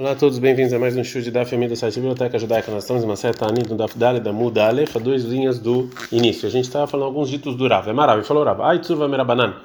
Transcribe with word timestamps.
Olá 0.00 0.12
a 0.12 0.16
todos, 0.16 0.38
bem-vindos 0.38 0.72
a 0.72 0.78
mais 0.78 0.96
um 0.96 1.04
show 1.04 1.20
de 1.20 1.30
Daf 1.30 1.54
do 1.54 1.76
site 1.76 1.96
Biblioteca 1.96 2.38
Judaica. 2.38 2.72
Nós 2.72 2.84
estamos 2.84 3.02
em 3.02 3.06
uma 3.06 3.16
certa 3.16 3.46
anita 3.46 3.68
no 3.68 3.76
Daf 3.76 3.98
Dale 3.98 4.18
da 4.18 4.32
Mudalef, 4.32 4.96
a 4.96 4.98
duas 4.98 5.24
linhas 5.24 5.58
do 5.58 5.90
início. 6.10 6.48
A 6.48 6.50
gente 6.50 6.64
estava 6.64 6.86
falando 6.86 7.08
alguns 7.08 7.28
ditos 7.28 7.54
do 7.54 7.68
Rav. 7.68 7.86
É 7.86 7.92
maravilhoso, 7.92 8.26
falou 8.26 8.42
Rav. 8.42 8.62
Ai, 8.62 8.78
tsurva 8.78 9.06
merabanan. 9.06 9.56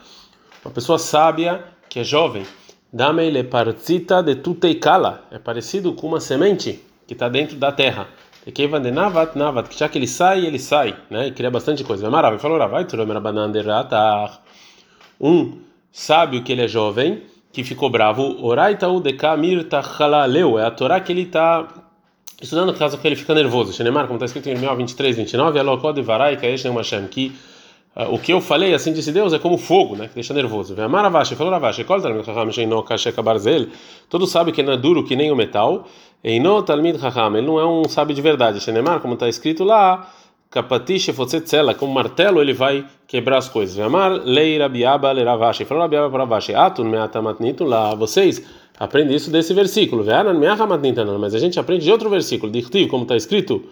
Uma 0.66 0.74
pessoa 0.74 1.00
sábia 1.00 1.63
que 1.88 2.02
é 2.02 2.04
jovem. 2.04 2.46
Dame 2.92 3.32
le 3.32 3.46
partzita 3.46 4.21
de 4.21 4.36
tuteikala. 4.36 5.24
É 5.32 5.40
parecido 5.40 5.94
com 5.94 6.07
uma 6.07 6.20
semente 6.20 6.83
que 7.07 7.13
está 7.13 7.29
dentro 7.29 7.55
da 7.55 7.71
terra. 7.71 8.09
Tekeva 8.43 8.77
de 8.77 8.91
navat 8.91 9.38
navat. 9.38 9.70
Que 9.70 9.79
já 9.79 9.88
que 9.88 9.97
ele 9.97 10.05
sai, 10.05 10.45
ele 10.45 10.59
sai, 10.59 10.97
né? 11.09 11.27
E 11.27 11.31
cria 11.31 11.49
bastante 11.49 11.81
coisa. 11.81 12.07
É 12.07 12.09
maravilhoso, 12.09 12.41
falou 12.41 12.57
Rav. 12.57 12.75
Ai, 12.75 12.83
tsurva 12.83 13.05
merabanan 13.05 13.54
de 13.54 13.61
ratar. 13.61 14.41
Um 15.17 15.59
sábio 15.93 16.43
que 16.43 16.52
ele 16.52 16.63
é 16.63 16.67
jovem 16.67 17.23
que 17.56 17.64
ficou 17.64 17.90
bravo. 17.90 18.36
Oraitau 18.46 19.00
de 19.00 19.14
kamir 19.14 19.64
tachalaleu. 19.64 20.60
É 20.60 20.66
a 20.66 20.72
Torá 20.72 21.00
que 21.00 21.14
ele 21.14 21.22
está 21.22 21.66
estudando 22.41 22.73
caso 22.73 22.98
que 22.98 23.08
ele 23.08 23.16
fica 23.16 23.34
nervoso. 23.34 23.72
Shenemar, 23.72 24.08
como 24.08 24.18
está 24.18 24.26
escrito 24.26 24.50
em 24.50 24.52
Irmial 24.52 24.76
23, 24.76 25.16
29, 25.16 25.58
Alokod 25.58 26.02
varai 26.02 26.36
kaesh 26.36 26.66
Hashem, 26.66 27.08
que 27.08 27.32
uh, 27.96 28.13
o 28.13 28.20
que 28.20 28.34
eu 28.34 28.41
falei, 28.41 28.73
assim 28.73 28.91
disse 28.91 29.10
Deus, 29.10 29.32
é 29.32 29.40
como 29.40 29.58
fogo, 29.58 29.96
né, 29.96 30.10
que 30.10 30.16
deixa 30.16 30.34
nervoso. 30.34 30.76
Ve'amar 30.76 31.04
Ravashi, 31.04 31.34
falou 31.36 31.54
todos 34.10 34.30
sabem 34.30 34.54
que 34.54 34.60
ele 34.60 34.68
não 34.68 34.74
é 34.74 34.77
duro 34.77 35.05
que 35.05 35.16
nem 35.16 35.32
o 35.32 35.35
metal, 35.35 35.88
ele 36.22 36.41
não 36.41 36.58
é 37.58 37.66
um 37.66 37.85
sábio 37.88 38.13
de 38.13 38.22
verdade. 38.22 38.60
Shenemar, 38.60 38.99
como 38.99 39.13
está 39.13 39.30
escrito 39.30 39.63
lá, 39.63 40.12
Kapatish 40.55 41.12
Fotzetzela, 41.12 41.73
com 41.73 41.86
martelo 41.88 42.41
ele 42.41 42.54
vai 42.54 42.86
quebrar 43.05 43.40
as 43.40 43.50
coisas. 43.50 43.77
Amar 43.77 44.13
lei 44.23 44.58
Rabiaba 44.58 45.12
le 45.12 45.22
Ravashi. 45.22 45.66
Falou 45.66 45.84
Rabiaba 45.84 46.09
para 46.09 46.20
Ravashi. 46.20 46.55
Atun 46.55 46.86
meatamatnitu 46.86 47.66
lá. 47.66 47.94
Vocês 47.94 48.41
aprendem 48.80 49.18
isso 49.18 49.30
desse 49.30 49.54
versículo. 49.54 50.02
Veanan 50.02 50.36
meatamatnitu 50.36 51.20
Mas 51.20 51.36
a 51.36 51.40
gente 51.40 51.60
aprende 51.60 51.84
de 51.84 51.91
outro 51.91 52.10
versículo. 52.10 52.49
Dichtiv, 52.49 52.88
como 52.88 53.04
está 53.04 53.18
escrito 53.18 53.63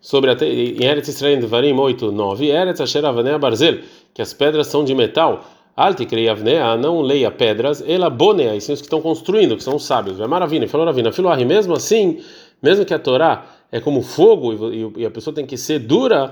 sobre 0.00 0.30
a, 0.30 0.34
em 0.34 0.84
Eretz 0.84 1.08
Israel 1.08 1.44
Varim 1.48 1.76
8, 1.76 2.12
9. 2.12 2.46
Eretz 2.46 2.80
Asher 2.80 3.04
Avanea 3.04 3.36
Barzel. 3.36 3.80
Que 4.14 4.22
as 4.22 4.32
pedras 4.32 4.68
são 4.68 4.84
de 4.84 4.94
metal. 4.94 5.44
Alte 5.76 6.06
Avnea, 6.28 6.76
não 6.76 7.00
leia 7.00 7.32
pedras. 7.32 7.82
Ela 7.84 8.08
bonea, 8.08 8.54
e 8.54 8.60
sim 8.60 8.72
os 8.72 8.80
que 8.80 8.86
estão 8.86 9.00
construindo, 9.00 9.56
que 9.56 9.62
são 9.64 9.74
os 9.74 9.84
sábios. 9.84 10.20
Maravilha. 10.20 10.68
Falou 10.68 10.86
Ravina. 10.86 11.10
Filho 11.10 11.28
mesmo 11.44 11.74
assim, 11.74 12.20
mesmo 12.62 12.84
que 12.84 12.94
a 12.94 12.98
Torá 13.00 13.57
é 13.70 13.80
como 13.80 14.02
fogo 14.02 14.72
e 14.96 15.04
a 15.04 15.10
pessoa 15.10 15.34
tem 15.34 15.44
que 15.44 15.56
ser 15.56 15.78
dura, 15.78 16.30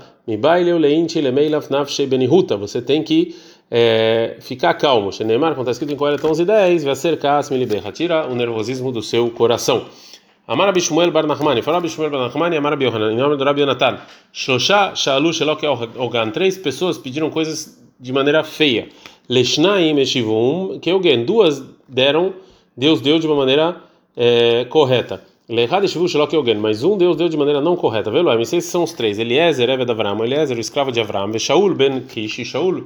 você 2.57 2.81
tem 2.81 3.03
que 3.03 3.35
é, 3.69 4.37
ficar 4.39 4.73
calmo. 4.73 5.11
Shenemar, 5.11 5.53
quando 5.53 5.69
está 5.69 5.71
escrito 5.71 5.93
em 5.93 5.95
Coelho 5.95 6.19
11 6.23 6.45
10, 6.45 6.83
vai 6.83 6.95
ser 6.95 7.19
me 7.51 7.57
liberra, 7.57 7.91
tira 7.91 8.27
o 8.27 8.35
nervosismo 8.35 8.91
do 8.91 9.01
seu 9.01 9.29
coração. 9.29 9.85
Amar 10.47 10.69
Abishmuel 10.69 11.11
Bar 11.11 11.27
Nachmani, 11.27 11.61
fala 11.61 11.77
Abishmuel 11.77 12.09
Bar 12.09 12.21
Nachmani, 12.21 12.55
Amar 12.55 12.73
Abiohanan, 12.73 13.11
em 13.11 13.17
nome 13.17 13.35
do 13.35 13.43
Rabi 13.43 13.61
Yonatan. 13.61 13.99
Shosha 14.31 14.95
Shalu 14.95 15.33
Shelok 15.33 15.65
Ogan, 15.97 16.31
três 16.31 16.57
pessoas 16.57 16.97
pediram 16.97 17.29
coisas 17.29 17.77
de 17.99 18.13
maneira 18.13 18.43
feia. 18.43 18.87
Leshnaim 19.29 19.99
Eshivum, 19.99 20.79
que 20.79 20.89
alguém, 20.89 21.25
duas 21.25 21.61
deram, 21.87 22.33
Deus 22.77 23.01
deu 23.01 23.19
de 23.19 23.27
uma 23.27 23.35
maneira 23.35 23.75
é, 24.15 24.65
correta. 24.65 25.21
Mas 25.49 26.83
um 26.83 26.97
Deus 26.97 27.15
deu 27.15 27.29
de 27.29 27.37
maneira 27.37 27.61
não 27.61 27.77
correta. 27.77 28.11
Vê 28.11 28.21
lá, 28.21 28.35
esses 28.41 28.65
são 28.65 28.83
os 28.83 28.91
três. 28.91 29.17
Eliezer, 29.17 29.69
Eved 29.69 29.89
Avram, 29.89 30.21
Eliezer, 30.21 30.57
o 30.57 30.59
escravo 30.59 30.91
de 30.91 30.99
Avram, 30.99 31.31
Shaul 31.39 31.73
ben 31.73 32.01
Kish, 32.01 32.43
Shaul, 32.45 32.83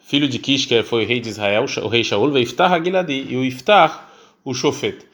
filho 0.00 0.26
de 0.26 0.40
Kish, 0.40 0.66
que 0.66 0.82
foi 0.82 1.04
o 1.04 1.06
rei 1.06 1.20
de 1.20 1.28
Israel, 1.28 1.66
o 1.84 1.86
rei 1.86 2.02
Shaul, 2.02 2.36
Iftah 2.36 2.74
Agiladi, 2.74 3.26
e 3.28 3.36
o 3.36 3.44
Iftah, 3.44 4.08
o 4.44 4.52
Shofet. 4.52 5.06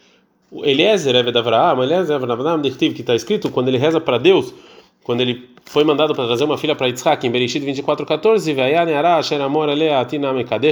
Eliezer, 0.62 1.14
Eved 1.14 1.36
Avram, 1.36 1.82
Eliezer, 1.82 2.16
Eved 2.16 2.32
Avram, 2.32 2.62
que 2.62 2.86
está 2.86 3.14
escrito, 3.14 3.50
quando 3.50 3.68
ele 3.68 3.76
reza 3.76 4.00
para 4.00 4.16
Deus, 4.16 4.54
quando 5.04 5.20
ele 5.20 5.50
foi 5.66 5.84
mandado 5.84 6.14
para 6.14 6.26
trazer 6.26 6.44
uma 6.44 6.56
filha 6.56 6.74
para 6.74 6.86
Yitzhak, 6.86 7.26
em 7.26 7.30
Bereshit 7.30 7.60
24:14, 7.60 8.54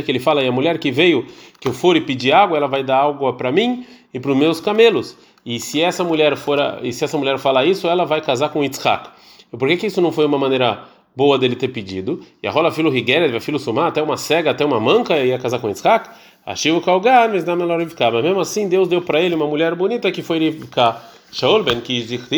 que 0.03 0.11
ele 0.11 0.19
fala, 0.21 0.43
e 0.43 0.49
a 0.49 0.53
mulher 0.53 0.79
que 0.79 0.91
veio, 0.91 1.27
que 1.61 1.69
eu 1.69 1.75
for 1.75 1.97
e 1.97 2.01
pedir 2.01 2.33
água, 2.33 2.57
ela 2.57 2.67
vai 2.67 2.83
dar 2.83 3.03
água 3.03 3.35
para 3.35 3.53
mim 3.53 3.85
e 4.13 4.19
para 4.19 4.31
os 4.31 4.37
meus 4.39 4.59
camelos. 4.59 5.17
E 5.45 5.61
se 5.61 5.81
essa 5.81 6.03
mulher 6.03 6.37
for, 6.37 6.59
e 6.83 6.93
se 6.93 7.05
essa 7.05 7.19
mulher 7.19 7.39
falar 7.39 7.65
isso, 7.65 7.87
ela 7.87 8.05
vai 8.05 8.21
casar 8.21 8.49
com 8.49 8.63
Yitzhak. 8.63 9.11
E 9.53 9.57
por 9.57 9.69
que, 9.69 9.77
que 9.77 9.87
isso 9.87 10.01
não 10.01 10.11
foi 10.11 10.25
uma 10.25 10.39
maneira 10.39 10.85
boa 11.15 11.39
dele 11.39 11.55
ter 11.55 11.69
pedido? 11.69 12.21
E 12.43 12.49
a 12.49 12.51
rola 12.51 12.73
filho 12.73 12.95
Higueret, 12.95 13.31
vai 13.31 13.41
filho 13.41 13.59
Sumar, 13.59 13.89
até 13.89 14.03
uma 14.03 14.17
cega, 14.17 14.51
até 14.51 14.65
uma 14.65 14.81
manca 14.81 15.19
ia 15.19 15.39
casar 15.39 15.59
com 15.59 15.69
Yitzhak? 15.69 16.09
Achei 16.47 16.73
o 16.73 16.81
Kalgar, 16.81 17.31
mas 17.31 17.45
dá 17.45 17.57
melhor 17.57 17.81
ficar. 17.87 18.11
Mas 18.11 18.23
mesmo 18.23 18.41
assim, 18.41 18.69
Deus 18.69 18.89
deu 18.89 19.01
para 19.01 19.21
ele 19.21 19.35
uma 19.35 19.47
mulher 19.47 19.75
bonita 19.75 20.11
que 20.13 20.23
foi 20.23 20.53
ficar. 20.53 21.13
Shaul 21.33 21.65
ben 21.65 21.83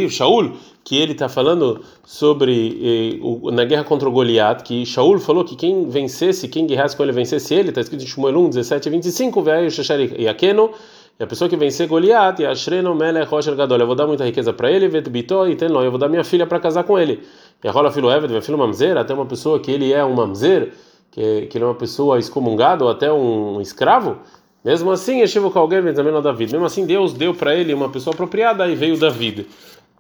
Shaul, 0.08 0.52
que 0.82 0.96
ele 0.96 1.12
está 1.12 1.28
falando 1.28 1.82
sobre 2.04 3.18
eh, 3.18 3.18
o, 3.20 3.50
na 3.50 3.64
guerra 3.64 3.84
contra 3.84 4.08
o 4.08 4.12
Goliat, 4.12 4.62
que 4.62 4.86
Shaul 4.86 5.18
falou 5.18 5.44
que 5.44 5.54
quem 5.54 5.88
vencesse, 5.90 6.48
quem 6.48 6.66
guerrasse 6.66 6.96
com 6.96 7.02
ele 7.02 7.12
vencesse 7.12 7.52
ele, 7.52 7.68
está 7.68 7.82
escrito 7.82 8.04
em 8.04 8.06
Shmuel 8.06 8.38
1, 8.38 8.48
17 8.50 8.88
e 8.88 8.92
25, 8.92 9.42
veio 9.42 9.70
Shashari 9.70 10.14
Yakeno, 10.18 10.70
e 11.18 11.24
a 11.24 11.26
pessoa 11.26 11.48
que 11.48 11.56
vencer 11.56 11.88
Goliat, 11.88 12.42
e 12.42 12.46
Ashreno 12.46 12.94
Melech 12.94 13.30
Rosh 13.30 13.48
Gadol, 13.48 13.78
eu 13.78 13.86
vou 13.86 13.96
dar 13.96 14.06
muita 14.06 14.24
riqueza 14.24 14.52
para 14.52 14.70
ele, 14.70 14.86
Vetbito 14.86 15.48
e 15.48 15.56
Tenlo, 15.56 15.82
eu 15.82 15.90
vou 15.90 15.98
dar 15.98 16.08
minha 16.08 16.22
filha 16.22 16.46
para 16.46 16.60
casar 16.60 16.84
com 16.84 16.98
ele. 16.98 17.22
E 17.64 17.68
rola 17.68 17.90
filho 17.90 18.10
Eved, 18.10 18.40
filho 18.42 18.58
Mamzer, 18.58 18.98
até 18.98 19.14
uma 19.14 19.24
pessoa 19.24 19.58
que 19.58 19.70
ele 19.70 19.92
é 19.92 20.04
um 20.04 20.12
Mamzer, 20.12 20.72
que, 21.10 21.46
que 21.46 21.56
ele 21.56 21.64
é 21.64 21.66
uma 21.66 21.74
pessoa 21.74 22.18
excomungada 22.18 22.84
ou 22.84 22.90
até 22.90 23.10
um, 23.10 23.60
escravo, 23.62 24.18
mesmo 24.62 24.90
assim, 24.90 25.20
Yeshiva 25.20 25.50
Kalger 25.50 25.82
Benzamin 25.82 26.20
David. 26.20 26.52
Mesmo 26.52 26.66
assim, 26.66 26.84
Deus 26.84 27.12
deu 27.14 27.32
para 27.32 27.54
ele 27.54 27.72
uma 27.72 27.88
pessoa 27.88 28.12
apropriada 28.12 28.66
e 28.68 28.74
veio 28.74 28.98
David. 28.98 29.46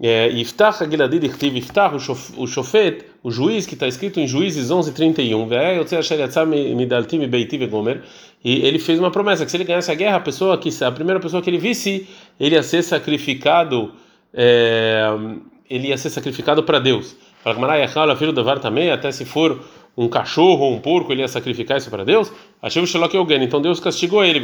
É, 0.00 0.28
Iftach 0.28 0.82
Agiladid 0.82 1.24
Ichtiv 1.24 1.56
Iftach, 1.56 1.94
o 2.36 2.46
Shofet, 2.46 3.04
o 3.22 3.30
juiz 3.30 3.66
que 3.66 3.74
está 3.74 3.88
escrito 3.88 4.20
em 4.20 4.26
Juízes 4.26 4.70
11:31, 4.70 5.48
e 8.44 8.64
ele 8.64 8.78
fez 8.78 8.98
uma 8.98 9.10
promessa 9.10 9.44
que 9.44 9.50
se 9.50 9.56
ele 9.56 9.64
ganhasse 9.64 9.90
a 9.90 9.94
guerra, 9.94 10.16
a 10.16 10.20
pessoa 10.20 10.58
que 10.58 10.68
a 10.84 10.92
primeira 10.92 11.18
pessoa 11.18 11.42
que 11.42 11.48
ele 11.48 11.58
visse, 11.58 12.06
ele 12.38 12.54
ia 12.54 12.62
ser 12.62 12.82
sacrificado, 12.82 13.92
é, 14.32 15.06
ele 15.68 15.88
ia 15.88 15.96
ser 15.96 16.10
sacrificado 16.10 16.62
para 16.62 16.78
Deus. 16.78 17.16
filho 18.16 18.32
da 18.32 18.42
também, 18.60 18.90
até 18.90 19.10
se 19.10 19.24
for 19.24 19.60
um 19.96 20.08
cachorro 20.08 20.66
ou 20.66 20.74
um 20.74 20.78
porco, 20.78 21.10
ele 21.12 21.22
ia 21.22 21.28
sacrificar 21.28 21.78
isso 21.78 21.88
para 21.88 22.04
Deus? 22.04 22.30
Achei 22.60 22.82
o 22.82 22.86
Shalok 22.86 23.16
então 23.44 23.62
Deus 23.62 23.80
castigou 23.80 24.22
ele. 24.22 24.40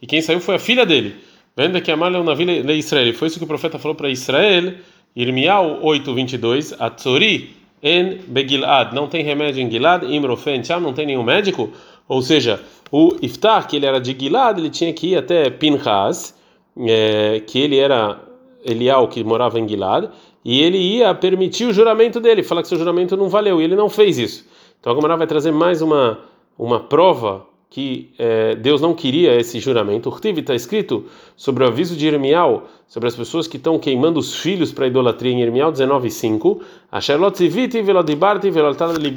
E 0.00 0.06
quem 0.06 0.22
saiu 0.22 0.40
foi 0.40 0.54
a 0.54 0.58
filha 0.58 0.86
dele. 0.86 1.16
Venda 1.56 1.80
que 1.80 1.90
Amar 1.90 2.10
na 2.10 2.34
vila 2.34 2.62
de 2.62 2.72
Israel. 2.74 3.12
Foi 3.14 3.28
isso 3.28 3.38
que 3.38 3.44
o 3.44 3.48
profeta 3.48 3.78
falou 3.78 3.94
para 3.94 4.08
Israel, 4.08 4.74
Irmial 5.16 5.80
8:22, 5.82 6.74
Atzori 6.78 7.56
en 7.82 8.18
Begilad. 8.28 8.94
Não 8.94 9.08
tem 9.08 9.24
remédio 9.24 9.62
em 9.62 9.70
Gilad, 9.70 10.04
Imrofen 10.04 10.62
Cham, 10.62 10.80
não 10.80 10.92
tem 10.92 11.06
nenhum 11.06 11.24
médico. 11.24 11.70
Ou 12.08 12.22
seja, 12.22 12.60
o 12.90 13.16
Iftar, 13.20 13.66
que 13.66 13.76
ele 13.76 13.86
era 13.86 14.00
de 14.00 14.16
Gilad, 14.18 14.58
ele 14.58 14.70
tinha 14.70 14.92
que 14.92 15.08
ir 15.08 15.16
até 15.16 15.50
Pinchas, 15.50 16.34
é, 16.78 17.40
que 17.46 17.58
ele 17.58 17.78
era 17.78 18.20
Elial, 18.64 19.08
que 19.08 19.22
morava 19.24 19.58
em 19.58 19.68
Gilad, 19.68 20.08
e 20.44 20.60
ele 20.60 20.78
ia 20.78 21.14
permitir 21.14 21.66
o 21.66 21.72
juramento 21.72 22.20
dele, 22.20 22.42
falar 22.42 22.62
que 22.62 22.68
seu 22.68 22.78
juramento 22.78 23.16
não 23.16 23.28
valeu, 23.28 23.60
e 23.60 23.64
ele 23.64 23.76
não 23.76 23.88
fez 23.88 24.18
isso. 24.18 24.46
Então 24.78 24.92
a 24.92 24.94
Gomara 24.94 25.16
vai 25.16 25.26
trazer 25.26 25.52
mais 25.52 25.82
uma, 25.82 26.20
uma 26.58 26.80
prova 26.80 27.46
que 27.70 28.10
é, 28.18 28.56
Deus 28.56 28.80
não 28.80 28.92
queria 28.92 29.36
esse 29.36 29.60
juramento. 29.60 30.08
O 30.08 30.12
Rtiv 30.12 30.38
está 30.38 30.54
escrito 30.56 31.06
sobre 31.36 31.62
o 31.62 31.68
aviso 31.68 31.96
de 31.96 32.06
Irmial, 32.08 32.68
sobre 32.90 33.08
as 33.08 33.14
pessoas 33.14 33.46
que 33.46 33.56
estão 33.56 33.78
queimando 33.78 34.18
os 34.18 34.34
filhos 34.34 34.72
para 34.72 34.84
a 34.84 34.88
idolatria 34.88 35.30
em 35.30 35.40
Irmial 35.40 35.70
19:5. 35.70 36.60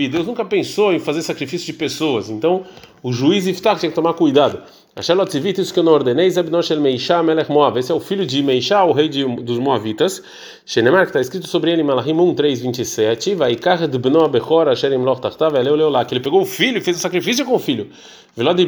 Deus 0.08 0.28
nunca 0.28 0.46
pensou 0.46 0.94
em 0.94 1.00
fazer 1.00 1.24
sacrifício 1.24 1.66
de 1.66 1.74
pessoas. 1.74 2.30
Então, 2.30 2.62
o 3.02 3.12
juiz 3.12 3.48
Iftar 3.48 3.80
tinha 3.80 3.90
que 3.90 3.96
tomar 3.96 4.14
cuidado. 4.14 4.60
isso 5.60 5.74
que 5.74 5.80
eu 5.80 5.84
não 5.84 5.92
ordenei, 5.92 6.28
Moab. 7.52 7.80
Esse 7.80 7.92
é 7.92 7.96
o 7.96 8.00
filho 8.00 8.28
de 8.28 8.44
Meishá, 8.44 8.84
o 8.84 8.92
rei 8.92 9.10
de, 9.10 9.26
dos 9.42 9.58
Moavitas. 9.58 10.22
Shenemar, 10.68 11.02
que 11.02 11.10
está 11.10 11.20
escrito 11.20 11.48
sobre 11.48 11.72
ele 11.72 11.82
em 11.82 11.86
Malachim 11.86 12.14
1, 12.14 12.36
3, 12.36 12.62
27. 12.62 13.34
Vai 13.34 13.56
de 13.88 13.98
Beno 13.98 14.24
Abechor, 14.24 14.68
Asher 14.68 14.94
Imloch 14.94 15.20
Tartav, 15.20 15.56
Eleu 15.56 15.90
lá. 15.90 16.06
Que 16.06 16.14
ele 16.14 16.22
pegou 16.22 16.44
o 16.44 16.46
filho 16.46 16.78
e 16.78 16.82
fez 16.82 16.98
o 16.98 17.00
sacrifício 17.00 17.44
com 17.44 17.56
o 17.56 17.60
filho. 17.60 17.90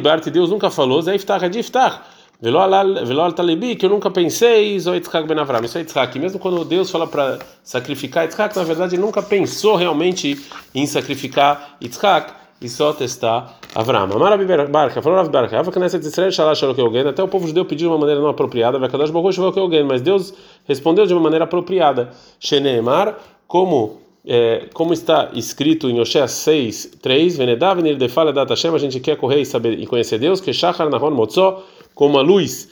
Bart, 0.00 0.26
Deus 0.26 0.50
nunca 0.50 0.68
falou, 0.68 1.00
Zé 1.00 1.14
Iftar, 1.14 1.44
é 1.44 1.48
de. 1.48 2.15
Veló 2.40 2.60
al 2.60 3.34
Talibi, 3.34 3.76
que 3.76 3.86
eu 3.86 3.90
nunca 3.90 4.10
pensei, 4.10 4.78
Zó 4.78 4.94
Yitzhak 4.94 5.26
Ben 5.26 5.38
Avram. 5.38 5.64
Isso 5.64 5.78
é 5.78 5.80
Yitzhak. 5.80 6.18
Mesmo 6.18 6.38
quando 6.38 6.64
Deus 6.64 6.90
fala 6.90 7.06
para 7.06 7.38
sacrificar 7.62 8.24
Yitzhak, 8.24 8.54
na 8.54 8.62
verdade 8.62 8.94
ele 8.94 9.02
nunca 9.02 9.22
pensou 9.22 9.76
realmente 9.76 10.38
em 10.74 10.86
sacrificar 10.86 11.76
Yitzhak 11.82 12.32
e 12.60 12.68
só 12.68 12.92
testar 12.92 13.58
Avram. 13.74 14.04
Amar 14.04 14.38
Barca, 14.68 15.00
falou 15.00 15.18
Rav 15.18 15.30
Barca, 15.30 15.58
Ava 15.58 15.72
Knesset 15.72 16.06
Israel 16.06 16.30
Shalash 16.30 16.62
alguém, 16.62 17.06
até 17.06 17.22
o 17.22 17.28
povo 17.28 17.46
judeu 17.46 17.64
pediu 17.64 17.88
de 17.88 17.92
uma 17.92 17.98
maneira 17.98 18.20
não 18.20 18.28
apropriada, 18.28 18.78
Vekadosh 18.78 19.10
Baruch 19.10 19.58
alguém, 19.58 19.82
mas 19.82 20.02
Deus 20.02 20.34
respondeu 20.66 21.06
de 21.06 21.14
uma 21.14 21.22
maneira 21.22 21.44
apropriada. 21.44 22.10
Sheneemar, 22.38 23.16
como 23.46 24.00
é, 24.26 24.66
como 24.74 24.92
está 24.92 25.30
escrito 25.34 25.88
em 25.88 26.00
Oshé 26.00 26.26
6, 26.26 26.98
3, 27.00 27.36
Venedav 27.36 27.80
Nirdefale 27.80 28.32
Dat 28.32 28.50
Hashem, 28.50 28.74
a 28.74 28.78
gente 28.78 28.98
quer 28.98 29.16
correr 29.16 29.40
e 29.40 29.46
saber 29.46 29.78
e 29.78 29.86
conhecer 29.86 30.18
Deus, 30.18 30.40
que 30.40 30.52
Shachar 30.52 30.90
Nahon 30.90 31.12
Motzó, 31.12 31.62
como 31.96 32.18
a 32.18 32.22
luz 32.22 32.68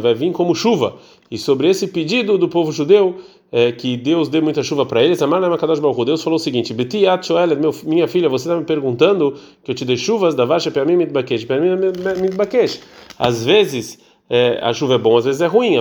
vai 0.00 0.14
vir 0.14 0.32
como 0.32 0.54
chuva. 0.54 0.96
E 1.30 1.38
sobre 1.38 1.68
esse 1.70 1.86
pedido 1.86 2.36
do 2.36 2.48
povo 2.48 2.72
judeu, 2.72 3.16
é, 3.50 3.72
que 3.72 3.96
Deus 3.96 4.28
dê 4.28 4.40
muita 4.40 4.62
chuva 4.62 4.84
para 4.84 5.02
eles, 5.02 5.22
Amar 5.22 5.40
Makadosh 5.40 5.78
Baruch 5.78 6.04
Deus 6.04 6.22
falou 6.22 6.36
o 6.36 6.40
seguinte: 6.40 6.74
Beti 6.74 7.06
Atchoel, 7.06 7.50
minha 7.84 8.08
filha, 8.08 8.28
você 8.28 8.48
está 8.48 8.58
me 8.58 8.64
perguntando 8.64 9.34
que 9.64 9.70
eu 9.70 9.74
te 9.74 9.84
dê 9.84 9.96
chuvas 9.96 10.34
da 10.34 10.44
Vasha 10.44 10.70
para 10.70 10.84
mim 10.84 10.96
mitbakesh, 10.96 11.44
mim 11.44 12.22
mitbakesh. 12.22 12.82
Às 13.18 13.44
vezes 13.44 13.98
é, 14.28 14.58
a 14.62 14.72
chuva 14.72 14.94
é 14.94 14.98
bom, 14.98 15.16
às 15.16 15.24
vezes 15.24 15.40
é 15.40 15.46
ruim. 15.46 15.76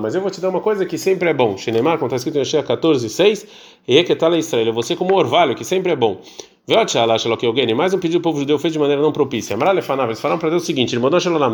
Mas 0.00 0.14
eu 0.14 0.20
vou 0.20 0.30
te 0.30 0.40
dar 0.40 0.48
uma 0.48 0.60
coisa 0.60 0.84
que 0.84 0.98
sempre 0.98 1.30
é 1.30 1.34
bom. 1.34 1.56
Shinemar, 1.56 1.98
como 1.98 2.06
está 2.06 2.16
escrito 2.16 2.36
em 2.36 2.40
Yeshua 2.40 2.62
14, 2.62 3.08
6, 3.08 3.46
e 3.86 4.02
que 4.04 4.14
tal 4.16 4.34
Israel, 4.36 4.72
você 4.72 4.96
como 4.96 5.16
orvalho, 5.16 5.54
que 5.54 5.64
sempre 5.64 5.92
é 5.92 5.96
bom. 5.96 6.20
Mais 6.68 7.94
um 7.94 7.98
pedido 7.98 8.18
do 8.18 8.22
povo 8.22 8.40
judeu 8.40 8.58
fez 8.58 8.74
de 8.74 8.78
maneira 8.78 9.00
não 9.00 9.10
propícia. 9.10 9.54
Eles 9.54 9.86
falaram 10.20 10.38
para 10.38 10.50
Deus 10.50 10.64
o 10.64 10.66
seguinte: 10.66 10.94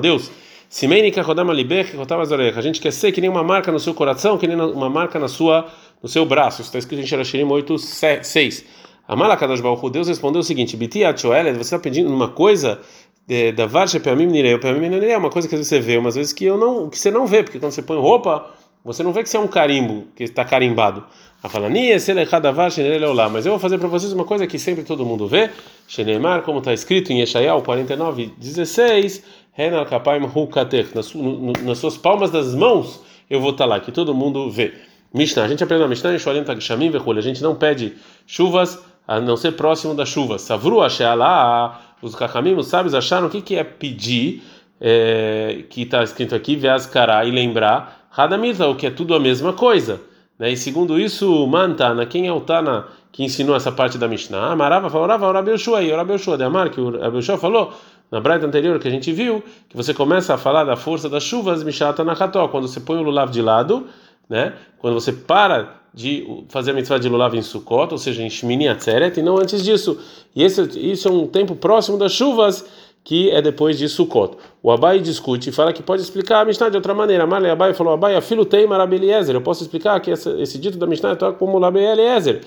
Deus, 0.02 0.32
a 2.56 2.60
gente 2.60 2.80
quer 2.80 2.92
ser 2.92 3.12
que 3.12 3.20
nem 3.20 3.30
uma 3.30 3.44
marca 3.44 3.70
no 3.70 3.78
seu 3.78 3.94
coração, 3.94 4.36
que 4.36 4.48
nem 4.48 4.60
uma 4.60 4.90
marca 4.90 5.16
na 5.20 5.28
sua, 5.28 5.68
no 6.02 6.08
seu 6.08 6.26
braço. 6.26 6.62
Isso 6.62 6.68
está 6.68 6.80
escrito 6.80 7.00
em 7.00 7.06
Sherashirim 7.06 7.44
8, 7.44 7.78
6. 7.78 8.64
Amalakadosh 9.06 9.60
Baruch 9.60 9.88
Deus 9.88 10.08
respondeu 10.08 10.40
o 10.40 10.42
seguinte: 10.42 10.76
Biti 10.76 10.98
você 10.98 11.60
está 11.60 11.78
pedindo 11.78 12.12
uma 12.12 12.26
coisa 12.26 12.80
da 13.54 13.66
Varsha 13.66 14.00
Peamim 14.00 14.26
Nirei, 14.26 14.58
Peamim 14.58 14.88
Nirei 14.88 15.12
é 15.12 15.16
uma 15.16 15.30
coisa 15.30 15.46
que 15.46 15.56
você 15.56 15.78
vê, 15.78 15.96
umas 15.96 16.16
vezes 16.16 16.32
que 16.32 16.44
eu 16.44 16.58
não, 16.58 16.90
que 16.90 16.98
você 16.98 17.12
não 17.12 17.24
vê, 17.24 17.44
porque 17.44 17.60
quando 17.60 17.70
você 17.70 17.82
põe 17.82 18.00
roupa, 18.00 18.50
você 18.84 19.02
não 19.02 19.12
vê 19.12 19.22
que 19.22 19.28
você 19.28 19.36
é 19.36 19.40
um 19.40 19.48
carimbo, 19.48 20.06
que 20.14 20.24
está 20.24 20.44
carimbado. 20.44 21.04
A 21.42 21.48
fala, 21.48 21.68
mas 21.68 23.46
eu 23.46 23.52
vou 23.52 23.58
fazer 23.58 23.78
para 23.78 23.88
vocês 23.88 24.12
uma 24.12 24.24
coisa 24.24 24.46
que 24.46 24.58
sempre 24.58 24.82
todo 24.82 25.04
mundo 25.04 25.28
vê, 25.28 25.50
Sheneimar, 25.86 26.42
como 26.42 26.58
está 26.58 26.72
escrito 26.72 27.12
em 27.12 27.20
Yeshayahu 27.20 27.62
49, 27.62 28.32
16, 28.38 29.22
Renal 29.52 29.84
Kapaim 29.84 30.22
Hukatech, 30.24 30.94
nas 30.94 31.78
suas 31.78 31.96
palmas 31.98 32.30
das 32.30 32.54
mãos 32.54 33.02
eu 33.28 33.40
vou 33.40 33.50
estar 33.50 33.64
tá 33.64 33.70
lá, 33.70 33.80
que 33.80 33.92
todo 33.92 34.14
mundo 34.14 34.50
vê. 34.50 34.72
Mishnah, 35.12 35.44
a 35.44 35.48
gente 35.48 35.62
aprende 35.62 35.82
na 35.82 35.88
Mishnah 35.88 36.14
em 36.14 36.18
Sholim 36.18 36.44
Tagshamim 36.44 36.90
Vechul, 36.90 37.16
a 37.16 37.20
gente 37.20 37.42
não 37.42 37.54
pede 37.54 37.94
chuvas 38.26 38.82
a 39.06 39.20
não 39.20 39.36
ser 39.36 39.52
próximo 39.52 39.94
da 39.94 40.04
chuva. 40.04 40.38
Savru 40.38 40.82
Ashealá, 40.82 41.94
os 42.02 42.14
Kachamim, 42.14 42.54
os 42.54 42.66
sábios 42.66 42.94
acharam 42.94 43.28
o 43.28 43.30
que, 43.30 43.40
que 43.40 43.56
é 43.56 43.64
pedir, 43.64 44.42
é, 44.80 45.64
que 45.70 45.82
está 45.82 46.02
escrito 46.02 46.34
aqui, 46.34 46.56
Veazkará, 46.56 47.24
e 47.24 47.30
lembrar, 47.30 48.03
Hadamita, 48.16 48.68
o 48.68 48.76
que 48.76 48.86
é 48.86 48.90
tudo 48.90 49.14
a 49.14 49.20
mesma 49.20 49.52
coisa. 49.52 50.00
Né? 50.38 50.52
E 50.52 50.56
segundo 50.56 50.98
isso, 50.98 51.46
Mantana, 51.46 52.06
quem 52.06 52.26
é 52.26 52.32
o 52.32 52.40
Tana 52.40 52.86
que 53.10 53.24
ensinou 53.24 53.54
essa 53.54 53.72
parte 53.72 53.96
da 53.98 54.08
Mishnah? 54.08 54.52
Amarava, 54.52 54.90
falava, 54.90 55.32
Rabi 55.32 55.52
Yoshua, 55.52 55.82
e 55.82 55.90
Rabi 55.92 56.12
Yoshua, 56.14 56.36
de 56.36 56.44
Amar, 56.44 56.70
que 56.70 56.80
o 56.80 56.98
Rabi 56.98 57.18
Yoshua 57.18 57.38
falou, 57.38 57.72
na 58.10 58.20
braita 58.20 58.46
anterior 58.46 58.78
que 58.78 58.86
a 58.86 58.90
gente 58.90 59.12
viu, 59.12 59.42
que 59.68 59.76
você 59.76 59.92
começa 59.92 60.34
a 60.34 60.38
falar 60.38 60.64
da 60.64 60.76
força 60.76 61.08
das 61.08 61.22
chuvas, 61.22 61.62
Mishata 61.64 62.04
na 62.04 62.14
quando 62.14 62.68
você 62.68 62.80
põe 62.80 62.98
o 62.98 63.02
lulav 63.02 63.30
de 63.30 63.42
lado, 63.42 63.86
né? 64.28 64.54
Quando 64.78 64.94
você 64.94 65.12
para 65.12 65.80
de 65.92 66.26
fazer 66.48 66.72
a 66.72 66.74
mitzvah 66.74 66.98
de 66.98 67.08
lulav 67.08 67.36
em 67.36 67.42
Sukkot, 67.42 67.92
ou 67.92 67.98
seja, 67.98 68.22
em 68.22 68.30
Shmini 68.30 68.68
Atzeret, 68.68 69.18
e 69.18 69.22
não 69.22 69.36
antes 69.38 69.62
disso. 69.62 69.98
E 70.34 70.42
esse, 70.42 70.62
isso 70.78 71.08
é 71.08 71.10
um 71.10 71.26
tempo 71.26 71.54
próximo 71.54 71.96
das 71.96 72.12
chuvas, 72.12 72.64
que 73.04 73.30
é 73.30 73.42
depois 73.42 73.78
de 73.78 73.86
Sukkot. 73.86 74.36
O 74.62 74.70
Abai 74.70 74.98
discute 74.98 75.50
e 75.50 75.52
fala 75.52 75.74
que 75.74 75.82
pode 75.82 76.00
explicar 76.00 76.40
a 76.40 76.44
Mishnah 76.46 76.70
de 76.70 76.76
outra 76.76 76.94
maneira. 76.94 77.26
Malei 77.26 77.50
Abai 77.50 77.74
falou: 77.74 77.92
Abai, 77.92 78.16
afilo 78.16 78.46
tem 78.46 78.66
Eliezer. 78.66 79.34
Eu 79.34 79.42
posso 79.42 79.62
explicar 79.62 80.00
que 80.00 80.10
essa, 80.10 80.30
esse 80.40 80.58
dito 80.58 80.78
da 80.78 80.86
Mishnah 80.86 81.12
é 81.12 81.32
como 81.32 81.58
Rabi 81.58 81.80
Eliezer, 81.80 82.40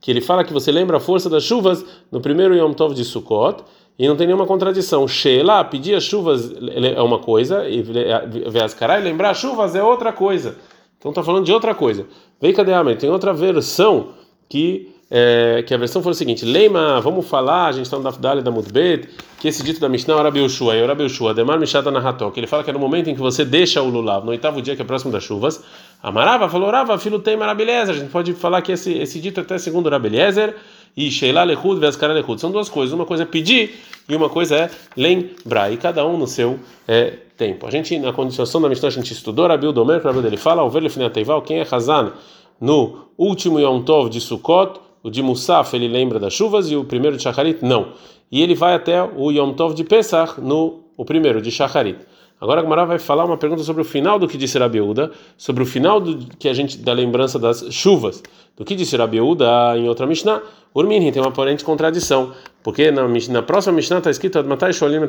que 0.00 0.12
ele 0.12 0.20
fala 0.20 0.44
que 0.44 0.52
você 0.52 0.70
lembra 0.70 0.98
a 0.98 1.00
força 1.00 1.28
das 1.28 1.42
chuvas 1.42 1.84
no 2.12 2.20
primeiro 2.20 2.54
Yom 2.54 2.72
Tov 2.72 2.94
de 2.94 3.04
Sukkot. 3.04 3.64
E 3.96 4.08
não 4.08 4.16
tem 4.16 4.26
nenhuma 4.26 4.46
contradição. 4.46 5.06
Sheila, 5.06 5.64
pedir 5.64 5.94
as 5.94 6.02
chuvas 6.02 6.52
é 6.96 7.00
uma 7.00 7.20
coisa, 7.20 7.68
e 7.68 7.80
ver 7.80 8.64
as 8.64 8.74
caras, 8.74 9.02
lembrar 9.02 9.34
chuvas 9.34 9.76
é 9.76 9.82
outra 9.82 10.12
coisa. 10.12 10.56
Então 10.98 11.10
está 11.10 11.22
falando 11.22 11.44
de 11.44 11.52
outra 11.52 11.74
coisa. 11.74 12.06
Vem 12.40 12.52
cadê 12.52 12.72
a 12.72 12.96
Tem 12.96 13.10
outra 13.10 13.32
versão 13.32 14.08
que 14.48 14.93
é, 15.10 15.62
que 15.66 15.74
a 15.74 15.76
versão 15.76 16.02
foi 16.02 16.12
o 16.12 16.14
seguinte: 16.14 16.44
Leima, 16.44 17.00
vamos 17.00 17.26
falar, 17.26 17.66
a 17.66 17.72
gente 17.72 17.84
está 17.84 17.96
no 17.96 18.02
Dafdali 18.02 18.42
da 18.42 18.50
Mudbet, 18.50 19.08
que 19.38 19.48
esse 19.48 19.62
dito 19.62 19.80
da 19.80 19.88
Mishnah 19.88 20.18
era 20.18 20.30
Beushua, 20.30 20.74
era 20.74 20.94
Beushua, 20.94 21.34
Demar 21.34 21.58
Mishata 21.58 21.90
Nahatok, 21.90 22.32
que 22.32 22.40
ele 22.40 22.46
fala 22.46 22.64
que 22.64 22.70
é 22.70 22.72
no 22.72 22.78
momento 22.78 23.10
em 23.10 23.14
que 23.14 23.20
você 23.20 23.44
deixa 23.44 23.82
o 23.82 23.88
Lulav, 23.88 24.24
no 24.24 24.30
oitavo 24.30 24.62
dia 24.62 24.74
que 24.74 24.82
é 24.82 24.84
próximo 24.84 25.12
das 25.12 25.22
chuvas. 25.22 25.62
Amarava 26.02 26.48
falou: 26.48 26.70
Rava, 26.70 26.98
filho 26.98 27.18
tem 27.18 27.36
Marabeliezer. 27.36 27.94
A 27.94 27.98
gente 27.98 28.10
pode 28.10 28.32
falar 28.34 28.62
que 28.62 28.72
esse, 28.72 28.92
esse 28.92 29.20
dito 29.20 29.40
é 29.40 29.42
até 29.42 29.58
segundo 29.58 29.88
Rabeliezer 29.88 30.56
e 30.96 31.10
Sheila 31.10 31.44
Lehud 31.44 31.80
Vezkara 31.80 32.12
Lehud. 32.12 32.40
São 32.40 32.50
duas 32.50 32.68
coisas: 32.68 32.92
uma 32.92 33.06
coisa 33.06 33.24
é 33.24 33.26
pedir 33.26 33.74
e 34.08 34.14
uma 34.14 34.28
coisa 34.28 34.56
é 34.56 34.70
lembrar, 34.96 35.72
e 35.72 35.76
cada 35.76 36.06
um 36.06 36.18
no 36.18 36.26
seu 36.26 36.58
é, 36.86 37.14
tempo. 37.36 37.66
A 37.66 37.70
gente, 37.70 37.98
na 37.98 38.12
condição 38.12 38.60
da 38.60 38.68
Mishnah, 38.68 38.88
a 38.88 38.92
gente 38.92 39.12
estudou 39.12 39.46
Rabi 39.46 39.72
Domer, 39.72 40.00
que 40.00 40.06
o 40.06 40.22
dele 40.22 40.36
fala: 40.36 40.62
o 40.62 40.70
velho 40.70 40.90
Finateival, 40.90 41.42
quem 41.42 41.58
é 41.58 41.66
Hazan 41.70 42.12
no 42.60 43.06
último 43.18 43.60
Yom 43.60 43.82
Tov 43.82 44.08
de 44.08 44.20
Sukkot, 44.20 44.80
o 45.04 45.10
de 45.10 45.22
Musaf 45.22 45.76
ele 45.76 45.86
lembra 45.86 46.18
das 46.18 46.32
chuvas 46.32 46.70
e 46.70 46.74
o 46.74 46.82
primeiro 46.82 47.16
de 47.16 47.22
Shacharit 47.22 47.62
não. 47.62 47.92
E 48.32 48.42
ele 48.42 48.54
vai 48.54 48.74
até 48.74 49.02
o 49.02 49.30
Yom 49.30 49.52
Tov 49.52 49.74
de 49.74 49.84
Pesach 49.84 50.40
no 50.40 50.80
o 50.96 51.04
primeiro 51.04 51.42
de 51.42 51.50
Shacharit. 51.50 51.98
Agora 52.40 52.60
a 52.60 52.62
Gamara 52.62 52.84
vai 52.84 52.98
falar 52.98 53.24
uma 53.24 53.36
pergunta 53.36 53.62
sobre 53.62 53.82
o 53.82 53.84
final 53.84 54.18
do 54.18 54.26
que 54.26 54.36
disse 54.36 54.58
Rabiúda, 54.58 55.10
sobre 55.36 55.62
o 55.62 55.66
final 55.66 56.00
do 56.00 56.26
que 56.36 56.48
a 56.48 56.52
gente 56.52 56.78
da 56.78 56.92
lembrança 56.92 57.38
das 57.38 57.66
chuvas. 57.70 58.22
Do 58.56 58.64
que 58.64 58.74
disse 58.74 58.96
Rabiúda 58.96 59.76
em 59.76 59.88
outra 59.88 60.06
Mishnah, 60.06 60.42
Urmin 60.74 61.10
tem 61.12 61.22
uma 61.22 61.28
aparente 61.28 61.64
contradição, 61.64 62.32
porque 62.62 62.90
na, 62.90 63.06
na 63.06 63.42
próxima 63.42 63.74
Mishnah 63.76 63.98
está 63.98 64.10
escrito 64.10 64.38
Admatai 64.38 64.72
Sholim 64.72 65.00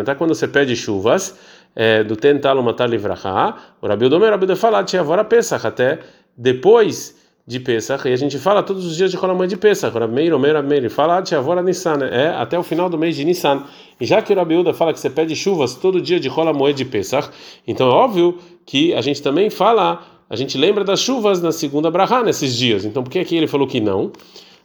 até 0.00 0.14
quando 0.14 0.34
você 0.34 0.46
pede 0.46 0.76
chuvas, 0.76 1.38
é, 1.74 2.04
do 2.04 2.16
Tentalo 2.16 2.62
Matar 2.62 2.88
Livraha, 2.88 3.56
o 3.80 3.86
Rabiúda 3.86 4.16
o 4.16 4.20
Rabiúda 4.20 4.56
fala 4.56 4.84
Pesach, 5.24 5.66
até 5.66 6.00
depois 6.36 7.17
de 7.48 7.58
Pesach, 7.58 8.06
e 8.06 8.12
a 8.12 8.16
gente 8.16 8.38
fala 8.38 8.62
todos 8.62 8.84
os 8.84 8.94
dias 8.94 9.10
de 9.10 9.16
Rolamã 9.16 9.48
de 9.48 9.56
Pesach, 9.56 9.98
Rameir, 9.98 10.34
Omer, 10.34 10.54
Rameir, 10.54 10.90
fala 10.90 11.22
Tiavora 11.22 11.62
Nissan, 11.62 11.96
é 12.04 12.28
até 12.28 12.58
o 12.58 12.62
final 12.62 12.90
do 12.90 12.98
mês 12.98 13.16
de 13.16 13.24
Nissan. 13.24 13.64
E 13.98 14.04
já 14.04 14.20
que 14.20 14.34
o 14.34 14.36
Rabiúda 14.36 14.74
fala 14.74 14.92
que 14.92 15.00
você 15.00 15.08
pede 15.08 15.34
chuvas 15.34 15.74
todo 15.74 15.98
dia 15.98 16.20
de 16.20 16.28
Rolamã 16.28 16.74
de 16.74 16.84
Pesach, 16.84 17.30
então 17.66 17.88
é 17.88 17.90
óbvio 17.90 18.36
que 18.66 18.92
a 18.92 19.00
gente 19.00 19.22
também 19.22 19.48
fala, 19.48 20.06
a 20.28 20.36
gente 20.36 20.58
lembra 20.58 20.84
das 20.84 21.00
chuvas 21.00 21.40
na 21.40 21.50
segunda 21.50 21.90
Brahá 21.90 22.22
nesses 22.22 22.54
dias. 22.54 22.84
Então 22.84 23.02
por 23.02 23.08
que 23.08 23.18
aqui 23.18 23.34
ele 23.34 23.46
falou 23.46 23.66
que 23.66 23.80
não? 23.80 24.12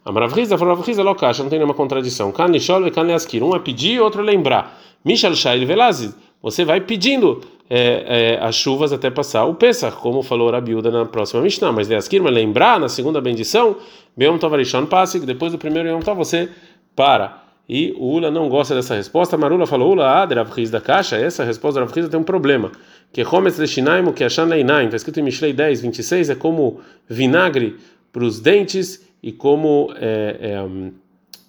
A 0.03 0.11
Maravriza 0.11 0.57
falou, 0.57 0.73
Maravriza 0.73 1.01
Lokash, 1.03 1.39
não 1.39 1.47
tem 1.47 1.59
nenhuma 1.59 1.73
contradição. 1.73 2.33
Kan 2.33 2.51
e 2.53 2.91
Kan 2.91 3.07
Um 3.07 3.55
é 3.55 3.59
pedir, 3.59 4.01
outro 4.01 4.21
é 4.21 4.25
lembrar. 4.25 4.77
Michel 5.05 5.33
Shail 5.35 5.65
Velazid, 5.65 6.13
você 6.41 6.65
vai 6.65 6.81
pedindo 6.81 7.39
é, 7.75 8.35
é, 8.35 8.39
as 8.39 8.53
chuvas 8.53 8.93
até 8.93 9.09
passar 9.09 9.45
o 9.45 9.55
Pesach, 9.55 9.97
como 9.97 10.21
falou 10.21 10.51
Rabiuda 10.51 10.91
na 10.91 11.05
próxima 11.05 11.41
Mishnah. 11.41 11.71
Mas 11.71 11.87
Leaskirma, 11.87 12.29
lembrar 12.29 12.79
na 12.79 12.87
segunda 12.87 13.19
bendição, 13.19 13.77
Beom 14.15 14.37
Tavarishon 14.37 14.85
Passik, 14.85 15.25
depois 15.25 15.53
do 15.53 15.57
primeiro 15.57 15.89
Yom 15.89 15.99
Tov, 15.99 16.15
você 16.15 16.49
para. 16.95 17.41
E 17.67 17.91
o 17.97 18.05
Ula 18.05 18.29
não 18.29 18.47
gosta 18.47 18.75
dessa 18.75 18.93
resposta. 18.93 19.35
Marula 19.37 19.65
falou: 19.65 19.93
Ula 19.93 20.07
Adra 20.07 20.45
da 20.69 20.81
caixa. 20.81 21.17
Essa 21.17 21.43
resposta 21.43 21.79
da 21.79 21.87
Avriz 21.87 22.07
tem 22.07 22.19
um 22.19 22.23
problema. 22.23 22.71
Que 23.11 23.23
Hometz 23.23 23.57
Leshinaim, 23.57 24.11
que 24.11 24.23
Ashan 24.23 24.45
Leinaim, 24.45 24.85
está 24.85 24.97
escrito 24.97 25.19
em 25.19 25.23
Mishlei 25.23 25.51
10, 25.51 25.81
26, 25.81 26.29
é 26.29 26.35
como 26.35 26.79
vinagre 27.09 27.77
para 28.11 28.23
os 28.23 28.39
dentes 28.39 29.03
e 29.23 29.31
como 29.31 29.91
é, 29.95 30.37
é, 30.39 30.91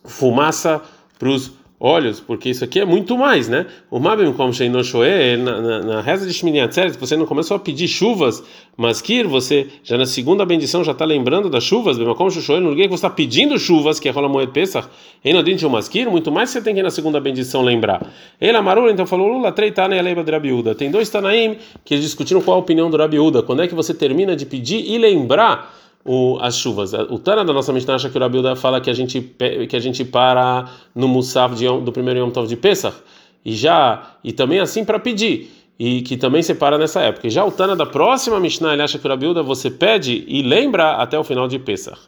fumaça 0.04 0.80
para 1.18 1.28
os 1.28 1.52
olhos, 1.84 2.18
porque 2.18 2.48
isso 2.48 2.64
aqui 2.64 2.80
é 2.80 2.84
muito 2.86 3.18
mais, 3.18 3.46
né? 3.46 3.66
O 3.90 4.00
Mabim 4.00 4.32
como 4.32 4.54
Sheinoshoe, 4.54 5.36
na, 5.36 5.82
na 5.82 6.00
reza 6.00 6.26
de 6.26 6.32
Shmini 6.32 6.60
Atzeret, 6.60 6.96
você 6.96 7.14
não 7.14 7.26
começou 7.26 7.58
a 7.58 7.60
pedir 7.60 7.86
chuvas, 7.86 8.42
mas 8.74 9.02
que 9.02 9.22
você 9.22 9.66
já 9.82 9.98
na 9.98 10.06
segunda 10.06 10.46
bendição 10.46 10.82
já 10.82 10.92
está 10.92 11.04
lembrando 11.04 11.50
das 11.50 11.62
chuvas, 11.62 11.98
bem 11.98 12.06
como 12.14 12.30
Shoshoe, 12.30 12.58
no 12.58 12.70
lugar 12.70 12.84
que 12.84 12.88
você 12.88 12.94
está 12.94 13.10
pedindo 13.10 13.58
chuvas, 13.58 14.00
que 14.00 14.08
é 14.08 14.12
Rola 14.12 14.30
Moed 14.30 14.50
Pesach, 14.50 14.88
Enodin 15.22 15.58
Maskir, 15.68 16.10
muito 16.10 16.32
mais 16.32 16.48
você 16.48 16.62
tem 16.62 16.74
que 16.74 16.82
na 16.82 16.90
segunda 16.90 17.20
bendição 17.20 17.60
lembrar. 17.60 18.00
Ele 18.40 18.56
amarou, 18.56 18.88
então 18.88 19.06
falou, 19.06 19.28
Lula, 19.28 19.52
treitana 19.52 19.94
e 19.94 19.98
aleiba 19.98 20.24
de 20.24 20.32
Rabiúda. 20.32 20.74
Tem 20.74 20.90
dois 20.90 21.10
Tanaim 21.10 21.58
que 21.84 21.98
discutiram 21.98 22.40
qual 22.40 22.56
a 22.56 22.60
opinião 22.60 22.88
do 22.88 22.96
Rabiúda, 22.96 23.42
quando 23.42 23.60
é 23.60 23.68
que 23.68 23.74
você 23.74 23.92
termina 23.92 24.34
de 24.34 24.46
pedir 24.46 24.90
e 24.90 24.96
lembrar 24.96 25.83
o, 26.04 26.38
as 26.40 26.56
chuvas. 26.56 26.92
O 26.92 27.18
Tana 27.18 27.44
da 27.44 27.52
nossa 27.52 27.72
Mishnah 27.72 27.94
acha 27.94 28.10
que 28.10 28.18
o 28.18 28.20
Rabilda 28.20 28.54
fala 28.54 28.80
que 28.80 28.90
a 28.90 28.92
gente 28.92 29.20
que 29.68 29.74
a 29.74 29.80
gente 29.80 30.04
para 30.04 30.68
no 30.94 31.08
Musaf 31.08 31.54
de, 31.54 31.66
do 31.66 31.90
primeiro 31.92 32.20
Yom 32.20 32.30
Tov 32.30 32.46
de 32.46 32.56
Pesach 32.56 32.96
e 33.44 33.54
já 33.54 34.16
e 34.22 34.32
também 34.32 34.60
assim 34.60 34.84
para 34.84 34.98
pedir 34.98 35.50
e 35.78 36.02
que 36.02 36.16
também 36.16 36.42
separa 36.42 36.76
nessa 36.76 37.00
época. 37.00 37.26
E 37.26 37.30
já 37.30 37.44
o 37.44 37.50
Tana 37.50 37.74
da 37.74 37.86
próxima 37.86 38.38
Mishnah 38.38 38.74
ele 38.74 38.82
acha 38.82 38.98
que 38.98 39.06
o 39.06 39.10
Rabilda 39.10 39.42
você 39.42 39.70
pede 39.70 40.24
e 40.28 40.42
lembra 40.42 40.92
até 40.96 41.18
o 41.18 41.24
final 41.24 41.48
de 41.48 41.58
Pesach. 41.58 41.98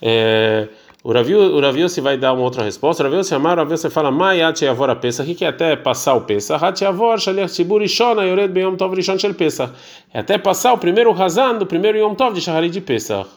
É, 0.00 0.68
o 1.04 1.10
Ravio, 1.12 1.88
se 1.88 2.00
vai 2.00 2.16
dar 2.16 2.32
uma 2.32 2.42
outra 2.42 2.62
resposta. 2.62 3.02
O 3.02 3.06
Ravio 3.06 3.24
se 3.24 3.34
amar, 3.34 3.58
o 3.58 3.62
Ravio 3.62 3.76
se 3.76 3.90
fala 3.90 4.10
Mayat 4.12 4.64
Yavor 4.64 4.88
a 4.88 4.94
Pesach, 4.94 5.34
que 5.34 5.44
é 5.44 5.48
até 5.48 5.74
passar 5.74 6.14
o 6.14 6.20
Pesach. 6.20 6.64
Hat 6.64 6.82
Yavor, 6.82 7.18
Shaliach 7.18 7.50
Tzibur 7.50 7.82
Ishona, 7.82 8.24
Yored 8.24 8.52
Beyom 8.52 8.76
Tov 8.76 8.94
Rishon 8.94 9.18
Shel 9.18 9.34
Pesach. 9.34 9.72
É 10.14 10.20
até 10.20 10.38
passar 10.38 10.72
o 10.72 10.78
primeiro 10.78 11.10
Razan 11.10 11.58
do 11.58 11.66
primeiro 11.66 11.98
Yom 11.98 12.14
Tov 12.14 12.34
de 12.34 12.40
Shahari 12.40 12.70
de 12.70 12.80
Pesach. 12.80 13.28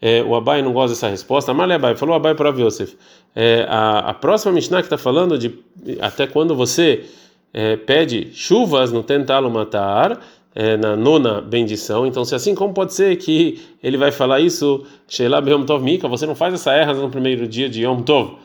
É, 0.00 0.22
o 0.22 0.34
Abai 0.36 0.62
não 0.62 0.72
gosta 0.72 0.94
dessa 0.94 1.08
resposta. 1.08 1.50
Amalé 1.50 1.74
Abai, 1.74 1.96
falou 1.96 2.14
Abai 2.14 2.34
para 2.34 2.50
Yosef. 2.50 2.96
É, 3.34 3.66
a, 3.68 4.10
a 4.10 4.14
próxima 4.14 4.52
Mishnah 4.52 4.78
que 4.78 4.86
está 4.86 4.96
falando 4.96 5.36
de 5.36 5.58
até 6.00 6.26
quando 6.26 6.54
você 6.54 7.04
é, 7.52 7.76
pede 7.76 8.30
chuvas 8.32 8.92
no 8.92 9.02
tentá-lo 9.02 9.50
matar, 9.50 10.18
é, 10.54 10.76
na 10.76 10.96
nona 10.96 11.40
bendição. 11.40 12.06
Então, 12.06 12.24
se 12.24 12.34
assim, 12.34 12.54
como 12.54 12.74
pode 12.74 12.94
ser 12.94 13.16
que 13.16 13.60
ele 13.82 13.96
vai 13.96 14.10
falar 14.10 14.40
isso, 14.40 14.84
Tov 15.66 15.84
Mika, 15.84 16.08
você 16.08 16.26
não 16.26 16.34
faz 16.34 16.54
essa 16.54 16.72
erra 16.72 16.92
no 16.94 17.10
primeiro 17.10 17.46
dia 17.46 17.68
de 17.68 17.84
Yom 17.84 18.02
Tov? 18.02 18.36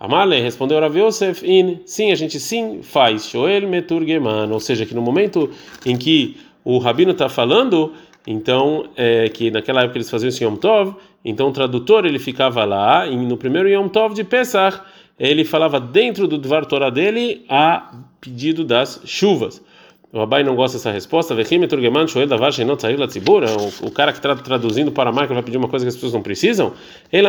Amale 0.00 0.40
respondeu 0.40 0.78
Rav 0.78 0.96
Yosef 0.96 1.44
in, 1.44 1.80
sim, 1.84 2.12
a 2.12 2.14
gente 2.14 2.38
sim 2.38 2.82
faz, 2.82 3.28
Shoel 3.28 3.68
Meturgeman, 3.68 4.48
ou 4.52 4.60
seja, 4.60 4.86
que 4.86 4.94
no 4.94 5.02
momento 5.02 5.50
em 5.84 5.96
que 5.96 6.36
o 6.64 6.78
rabino 6.78 7.10
está 7.10 7.28
falando, 7.28 7.92
então, 8.24 8.84
é, 8.96 9.28
que 9.28 9.50
naquela 9.50 9.82
época 9.82 9.98
eles 9.98 10.08
faziam 10.08 10.28
isso 10.28 10.44
em 10.44 10.46
Yom 10.46 10.54
Tov, 10.54 10.94
então 11.24 11.48
o 11.48 11.52
tradutor 11.52 12.06
ele 12.06 12.20
ficava 12.20 12.64
lá, 12.64 13.08
e 13.08 13.16
no 13.16 13.36
primeiro 13.36 13.68
Yom 13.68 13.88
Tov 13.88 14.14
de 14.14 14.22
Pesach, 14.22 14.80
ele 15.18 15.44
falava 15.44 15.80
dentro 15.80 16.28
do 16.28 16.38
Dvar 16.38 16.64
Torah 16.66 16.90
dele 16.90 17.44
a 17.48 17.92
pedido 18.20 18.64
das 18.64 19.00
chuvas. 19.04 19.60
O 20.10 20.20
Abai 20.20 20.42
não 20.42 20.56
gosta 20.56 20.78
dessa 20.78 20.90
resposta. 20.90 21.34
O 21.34 21.36
cara 23.90 24.12
que 24.12 24.18
está 24.18 24.34
traduzindo 24.36 24.90
para 24.90 25.10
a 25.10 25.12
máquina 25.12 25.34
vai 25.34 25.42
pedir 25.42 25.58
uma 25.58 25.68
coisa 25.68 25.84
que 25.84 25.88
as 25.88 25.94
pessoas 25.94 26.14
não 26.14 26.22
precisam. 26.22 26.72
Ele 27.12 27.26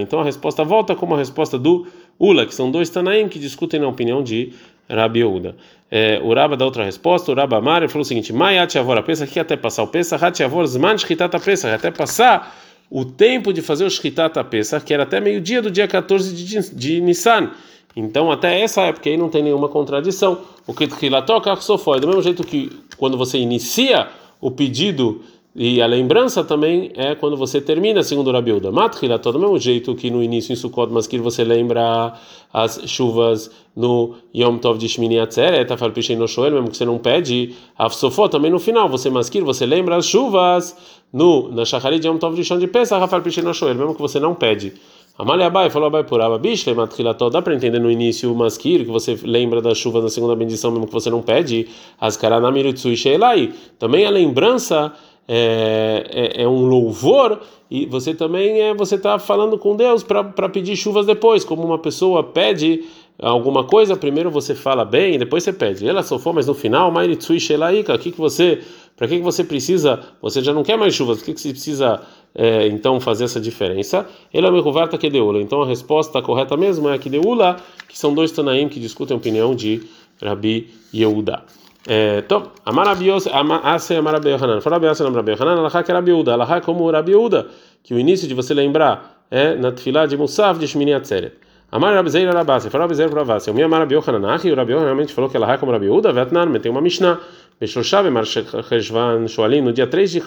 Então 0.00 0.20
a 0.20 0.24
resposta 0.24 0.64
volta 0.64 0.96
como 0.96 1.14
a 1.14 1.18
resposta 1.18 1.56
do 1.56 1.86
Ula, 2.18 2.44
que 2.44 2.54
são 2.54 2.70
dois 2.70 2.90
Tanaim 2.90 3.28
que 3.28 3.38
discutem 3.38 3.78
na 3.78 3.86
opinião 3.86 4.22
de 4.22 4.52
Rabi 4.88 5.24
Uda. 5.24 5.54
É, 5.88 6.20
o 6.22 6.34
Rabba 6.34 6.56
dá 6.56 6.64
outra 6.64 6.84
resposta. 6.84 7.30
O 7.30 7.34
Rabba 7.36 7.58
Amar 7.58 7.88
falou 7.88 8.02
o 8.02 8.04
seguinte: 8.04 8.32
Mayat 8.32 8.76
Yavor 8.76 8.98
a 8.98 9.02
Pesach, 9.02 9.32
que 9.32 9.38
até 9.38 9.56
passar 9.56 9.84
o 9.84 9.86
Pesach, 9.86 10.20
Zman 10.66 10.98
Shchitat 10.98 11.36
a 11.36 11.40
Pesach, 11.40 11.72
até 11.72 11.92
passar 11.92 12.56
o 12.90 13.04
tempo 13.04 13.52
de 13.52 13.62
fazer 13.62 13.84
o 13.84 13.90
Shchitat 13.90 14.38
a 14.38 14.44
Pesach, 14.44 14.84
que 14.84 14.92
era 14.92 15.04
até 15.04 15.20
meio-dia 15.20 15.62
do 15.62 15.70
dia 15.70 15.86
14 15.86 16.34
de, 16.34 16.74
de 16.74 17.00
Nissan. 17.00 17.50
Então, 17.94 18.30
até 18.30 18.60
essa 18.60 18.82
época 18.82 19.10
aí 19.10 19.16
não 19.16 19.28
tem 19.28 19.42
nenhuma 19.42 19.68
contradição. 19.68 20.38
O 20.66 20.72
que 20.72 20.88
toca 21.26 21.56
foi 21.56 22.00
do 22.00 22.06
mesmo 22.06 22.22
jeito 22.22 22.44
que 22.44 22.70
quando 22.96 23.16
você 23.16 23.38
inicia 23.38 24.08
o 24.40 24.50
pedido 24.50 25.22
e 25.54 25.82
a 25.82 25.86
lembrança 25.86 26.44
também 26.44 26.92
é 26.94 27.16
quando 27.16 27.36
você 27.36 27.60
termina, 27.60 28.04
segundo 28.04 28.28
o 28.28 28.32
Rabiuda. 28.32 28.70
Matchilató, 28.70 29.32
do 29.32 29.38
mesmo 29.38 29.58
jeito 29.58 29.96
que 29.96 30.08
no 30.08 30.22
início 30.22 30.52
em 30.52 30.56
Sukkot 30.56 30.92
Maskir 30.92 31.20
você 31.20 31.42
lembra 31.42 32.14
as 32.52 32.80
chuvas 32.86 33.50
no 33.74 34.14
Yom 34.32 34.58
Tov 34.58 34.78
de 34.78 34.88
Shmini 34.88 35.18
Atzeret, 35.18 35.72
Afar 35.72 35.90
Pishei 35.90 36.14
no 36.14 36.28
Shoel, 36.28 36.52
mesmo 36.52 36.70
que 36.70 36.76
você 36.76 36.84
não 36.84 36.98
pede, 36.98 37.56
Afsofó, 37.76 38.28
também 38.28 38.50
no 38.50 38.60
final 38.60 38.88
você 38.88 39.10
Maskir, 39.10 39.44
você 39.44 39.66
lembra 39.66 39.96
as 39.96 40.06
chuvas 40.06 40.76
no, 41.12 41.50
na 41.50 41.64
Shacharit 41.64 42.00
de 42.00 42.06
Yom 42.06 42.18
Tov 42.18 42.36
de 42.36 42.44
Shon 42.44 42.58
de 42.58 42.68
Pesach, 42.68 43.02
Afar 43.02 43.20
Pishei 43.20 43.42
no 43.42 43.52
Shoel, 43.52 43.74
mesmo 43.74 43.94
que 43.96 44.00
você 44.00 44.20
não 44.20 44.36
pede. 44.36 44.74
Amalha 45.20 45.48
Abai 45.48 45.68
falou 45.68 45.88
Abai 45.88 46.02
por 46.02 46.18
Abba 46.22 46.38
Bishle 46.38 46.72
Matchilató, 46.72 47.28
dá 47.28 47.42
para 47.42 47.54
entender 47.54 47.78
no 47.78 47.90
início 47.90 48.32
o 48.32 48.34
Maskir, 48.34 48.86
que 48.86 48.90
você 48.90 49.18
lembra 49.22 49.60
das 49.60 49.76
chuvas 49.76 50.02
na 50.02 50.08
segunda 50.08 50.34
bendição, 50.34 50.70
mesmo 50.70 50.86
que 50.86 50.92
você 50.94 51.10
não 51.10 51.20
pede, 51.20 51.68
as 52.00 52.16
Karanamiritsu 52.16 52.96
Sheilai, 52.96 53.52
também 53.78 54.06
a 54.06 54.10
lembrança 54.10 54.94
é, 55.28 56.06
é, 56.38 56.42
é, 56.42 56.48
um 56.48 56.64
louvor 56.64 57.38
e 57.70 57.84
você 57.84 58.14
também 58.14 58.62
é 58.62 58.72
você 58.72 58.94
está 58.94 59.18
falando 59.18 59.58
com 59.58 59.76
Deus 59.76 60.02
para 60.02 60.48
pedir 60.48 60.74
chuvas 60.74 61.04
depois, 61.04 61.44
como 61.44 61.64
uma 61.64 61.78
pessoa 61.78 62.24
pede 62.24 62.84
alguma 63.20 63.64
coisa, 63.64 63.96
primeiro 63.96 64.30
você 64.30 64.54
fala 64.54 64.84
bem, 64.84 65.18
depois 65.18 65.44
você 65.44 65.52
pede. 65.52 65.86
Ela 65.86 66.02
sofou, 66.02 66.32
mas 66.32 66.46
no 66.46 66.54
final, 66.54 66.90
Mairitsui 66.90 67.38
Shelaika, 67.38 67.96
que 67.98 68.10
que 68.10 68.18
você, 68.18 68.60
para 68.96 69.06
que 69.06 69.18
que 69.18 69.22
você 69.22 69.44
precisa? 69.44 70.00
Você 70.22 70.42
já 70.42 70.52
não 70.52 70.62
quer 70.62 70.76
mais 70.76 70.94
chuvas, 70.94 71.20
o 71.20 71.24
que 71.24 71.34
que 71.34 71.40
você 71.40 71.50
precisa 71.50 72.00
é, 72.34 72.66
então 72.68 73.00
fazer 73.00 73.24
essa 73.24 73.40
diferença? 73.40 74.06
Ela 74.32 74.50
me 74.50 74.62
que 74.62 74.98
kedeula. 74.98 75.40
Então 75.40 75.62
a 75.62 75.66
resposta 75.66 76.22
correta 76.22 76.56
mesmo 76.56 76.88
é 76.88 76.94
a 76.94 76.98
kedeula, 76.98 77.56
que 77.88 77.98
são 77.98 78.14
dois 78.14 78.32
tanaim 78.32 78.68
que 78.68 78.80
discutem 78.80 79.14
a 79.14 79.18
opinião 79.18 79.54
de 79.54 79.82
Rabi 80.22 80.70
Yehuda. 80.94 81.42
É, 81.88 82.22
então, 82.24 82.50
Amarabios, 82.64 83.26
Ase 83.26 83.96
Amarabio 83.96 84.36
Hanan, 84.36 84.60
Farabiase 84.60 85.02
Amarabio 85.02 85.34
Hanan, 85.40 85.58
Alahá 85.58 85.82
que 85.82 85.90
é 85.90 85.94
Rabiúda, 85.94 86.34
Alahá 86.34 86.56
é 86.56 86.60
como 86.60 86.90
Rabiúda, 86.90 87.48
que 87.82 87.94
o 87.94 87.98
início 87.98 88.28
de 88.28 88.34
você 88.34 88.52
lembrar 88.52 89.24
é 89.30 89.54
na 89.54 89.72
Tfilá 89.72 90.04
de 90.04 90.16
Musaf 90.16 90.58
de 90.60 90.66
Shmini 90.66 90.92
Atzeret. 90.92 91.49
Amar 91.72 91.94
Rabi 91.94 92.10
Zeir 92.10 92.28
Rabasi, 92.32 92.68
falou 92.68 92.86
Rabi 92.86 92.96
Zeir 92.96 93.14
Rabasi, 93.14 93.48
o 93.48 93.54
meu 93.54 93.66
amar 93.66 93.80
Rabi 93.80 93.94
Yohanan, 93.94 94.18
o 94.18 94.54
Rabi 94.56 94.72
Yohanan 94.72 94.86
realmente 94.86 95.14
falou 95.14 95.30
que 95.30 95.36
ela 95.36 95.52
é 95.52 95.56
como 95.56 95.70
Rabi 95.70 95.86
Yehuda, 95.86 96.12
Vetnan, 96.12 96.52
tem 96.58 96.70
uma 96.72 96.80
Mishnah, 96.80 97.20
Beshloshá 97.60 98.02
Bemar 98.02 98.24
Cheshvan 98.24 99.28
Shoalim, 99.28 99.60
no 99.60 99.72
dia 99.72 99.86
3 99.86 100.10
de, 100.10 100.22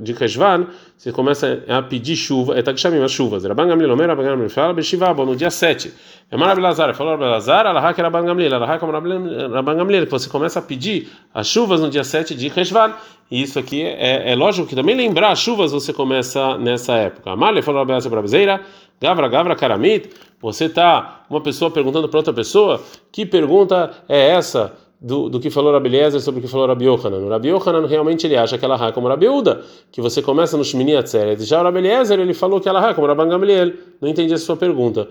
de 0.00 0.14
Cheshvan, 0.14 0.68
você 0.96 1.10
começa 1.10 1.64
a 1.68 1.82
pedir 1.82 2.14
chuva, 2.14 2.56
é 2.56 2.62
Tagshamim, 2.62 3.02
as 3.02 3.10
chuvas. 3.10 3.44
Rabban 3.44 3.66
Gamliel, 3.66 3.92
Omer 3.92 4.08
Rabban 4.08 4.22
Gamliel, 4.22 4.48
fala 4.48 4.72
Beshivabo, 4.72 5.26
no 5.26 5.34
dia 5.34 5.50
7. 5.50 5.92
Amar 6.30 6.50
Rabi 6.50 6.60
Lazar, 6.62 6.94
falou 6.94 7.14
Rabi 7.14 7.24
Lazar, 7.24 7.66
Alahá 7.66 7.92
que 7.92 8.00
Rabban 8.00 8.24
Gamliel, 8.24 8.52
como 8.78 8.92
Rabban 8.92 9.76
Gamliel, 9.76 10.06
que 10.06 10.12
você 10.12 10.30
começa 10.30 10.60
a 10.60 10.62
pedir 10.62 11.08
as 11.34 11.48
chuvas 11.48 11.80
no 11.80 11.90
dia 11.90 12.04
7 12.04 12.36
de 12.36 12.48
Cheshvan. 12.48 12.94
E 13.28 13.42
isso 13.42 13.58
aqui 13.58 13.82
é, 13.82 14.30
é 14.30 14.36
lógico 14.36 14.68
que 14.68 14.76
também 14.76 14.94
lembrar 14.94 15.32
as 15.32 15.40
chuvas 15.40 15.72
você 15.72 15.92
começa 15.92 16.56
nessa 16.58 16.94
época. 16.94 17.32
Amar, 17.32 17.60
falou 17.64 17.80
Rabi 17.80 17.92
Lazar 17.92 18.12
para 18.12 18.22
Bezeira, 18.22 18.60
Gavra 19.00 19.28
Gavra 19.28 19.54
Karamit, 19.54 20.10
você 20.40 20.68
tá 20.68 21.24
uma 21.28 21.40
pessoa 21.40 21.70
perguntando 21.70 22.08
para 22.08 22.18
outra 22.18 22.32
pessoa, 22.32 22.80
que 23.12 23.26
pergunta 23.26 23.92
é 24.08 24.30
essa? 24.30 24.72
do, 25.00 25.28
do 25.28 25.38
que 25.38 25.50
falou 25.50 25.72
Rabi 25.72 25.90
sobre 26.20 26.40
o 26.40 26.42
que 26.42 26.48
falou 26.48 26.66
Rabi 26.66 26.86
Yohanan. 26.86 27.18
O 27.18 27.28
Rabi 27.28 27.48
Yohanan 27.48 27.86
realmente 27.86 28.26
ele 28.26 28.36
acha 28.36 28.56
que 28.56 28.64
ela 28.64 28.88
é 28.88 28.92
como 28.92 29.08
Rabi 29.08 29.28
Uda, 29.28 29.62
que 29.92 30.00
você 30.00 30.22
começa 30.22 30.56
no 30.56 30.64
Shmini 30.64 30.96
Atzeret. 30.96 31.42
Já 31.44 31.60
o 31.60 31.64
Rabi 31.64 31.86
ele 31.86 32.34
falou 32.34 32.60
que 32.60 32.68
ela 32.68 32.88
é 32.88 32.94
como 32.94 33.06
Rabban 33.06 33.28
Gamliel. 33.28 33.72
Não 34.00 34.08
entendi 34.08 34.32
a 34.32 34.38
sua 34.38 34.56
pergunta. 34.56 35.08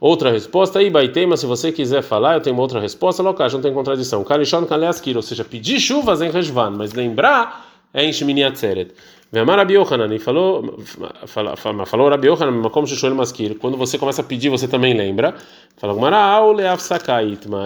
Outra 0.00 0.30
resposta 0.30 0.78
aí, 0.78 0.90
Baitema, 0.90 1.36
se 1.36 1.44
você 1.44 1.72
quiser 1.72 2.02
falar, 2.02 2.34
eu 2.34 2.40
tenho 2.40 2.54
uma 2.54 2.62
outra 2.62 2.80
resposta, 2.80 3.20
Lokash, 3.20 3.52
não 3.52 3.60
tem 3.60 3.74
contradição. 3.74 4.22
Kalishon 4.22 4.64
Kaleaskir, 4.64 5.16
ou 5.16 5.22
seja, 5.22 5.44
pedir 5.44 5.80
chuvas 5.80 6.22
em 6.22 6.30
Rejvan, 6.30 6.70
mas 6.70 6.92
lembrar 6.92 7.67
é 7.92 8.04
em 8.04 8.12
Shmini 8.12 8.44
Atzeret. 8.44 8.92
Ve'amar 9.30 9.58
Rabi 9.58 9.74
Yohanan, 9.74 10.14
e 10.14 10.18
falou, 10.18 10.78
falou, 11.26 11.54
falou 11.84 12.08
Rabi 12.08 12.28
Yohanan, 12.28 12.62
como 12.70 12.86
Shishoel 12.86 13.14
Maskir, 13.14 13.56
quando 13.58 13.76
você 13.76 13.98
começa 13.98 14.22
a 14.22 14.24
pedir, 14.24 14.48
você 14.48 14.66
também 14.66 14.94
lembra. 14.94 15.34
Fala, 15.76 15.94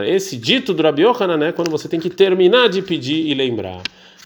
esse 0.06 0.36
dito 0.36 0.74
do 0.74 0.82
Rabi 0.82 1.02
Yohanan, 1.02 1.36
né, 1.36 1.52
quando 1.52 1.70
você 1.70 1.88
tem 1.88 2.00
que 2.00 2.10
terminar 2.10 2.68
de 2.68 2.82
pedir 2.82 3.28
e 3.28 3.34
lembrar. 3.34 3.80